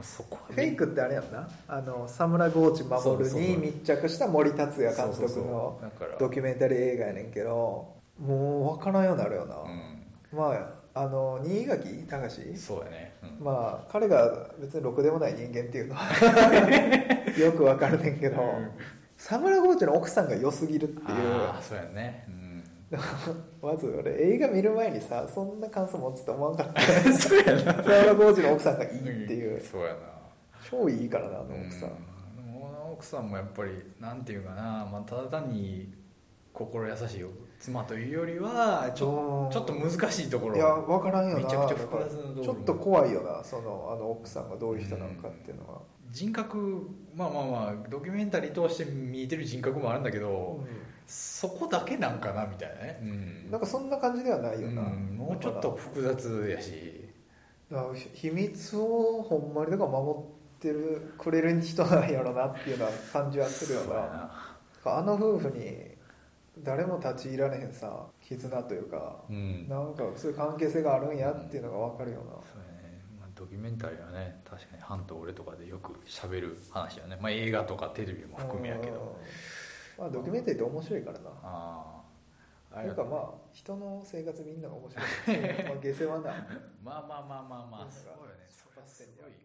[0.01, 1.47] そこフェイクってあれやんな。
[1.67, 5.79] あのサムラゴーチ守に密着した森達也監督の
[6.19, 16.11] ドキュメンタリー映画やねんけどもう分からんようになるよな、うん、まああの新垣隆そうやね、うん、まあ彼が別にろくでもない人間っていうのは
[17.37, 18.71] よく分かるねんけど、うん、
[19.23, 21.07] サムラゴーチの奥さんが良すぎるっていう。
[21.07, 22.27] あそうやね、
[23.63, 26.81] まず俺映画見る前にさそんな感想持つと思わんかった。
[27.13, 27.73] そうやな。
[27.73, 29.99] サムラゴーチの奥さんがいいっていう、そうやな。
[30.69, 31.91] 超いいからなあの奥さん、
[32.91, 33.71] 奥さんもやっぱり
[34.01, 35.93] なんていうかな、まあ、ただ単に
[36.51, 37.25] 心優しい
[37.61, 40.57] 妻というよりはちょちょっと難しいところ。
[40.57, 41.43] いや分からんよな。
[41.45, 45.79] めちゃくちゃ複雑なちょっと怖いよなそのあの奥さんがどういう人なのかっていうのは、
[46.13, 50.67] 人格まあまあまあドキュメンタリー通して見えてる人格もあるんだけど、うん、
[51.07, 57.03] そこだけなんかなみたいなね、うん、なんかそんな感じではないよな、うん、もうちょっと複雑やし。
[58.13, 64.31] 秘密をほんまにだから守ってるくれる人なんやろなっていうような感じはするよな。
[64.85, 65.93] あの夫婦に
[66.59, 72.33] 誰も立ち入られへんさ絆というか、うん、なんかそういう関係性があるんやっていうのが分かるような、
[73.43, 79.19] ドキュメンタリーはね確かに「ハンと俺」とかでよくしゃべる話やね、まあ、映画とかテレビも含めやけど、
[79.99, 81.29] まあ、ドキュメンタリーって面白いからな。
[81.43, 82.03] あ
[82.71, 85.67] あいうかまあ人の生活みんなが面白い。
[85.67, 86.31] まあ下世話な。
[86.81, 87.91] まあまあまあまあまあ。
[87.91, 88.47] すごいよね。
[88.47, 89.42] それはすごい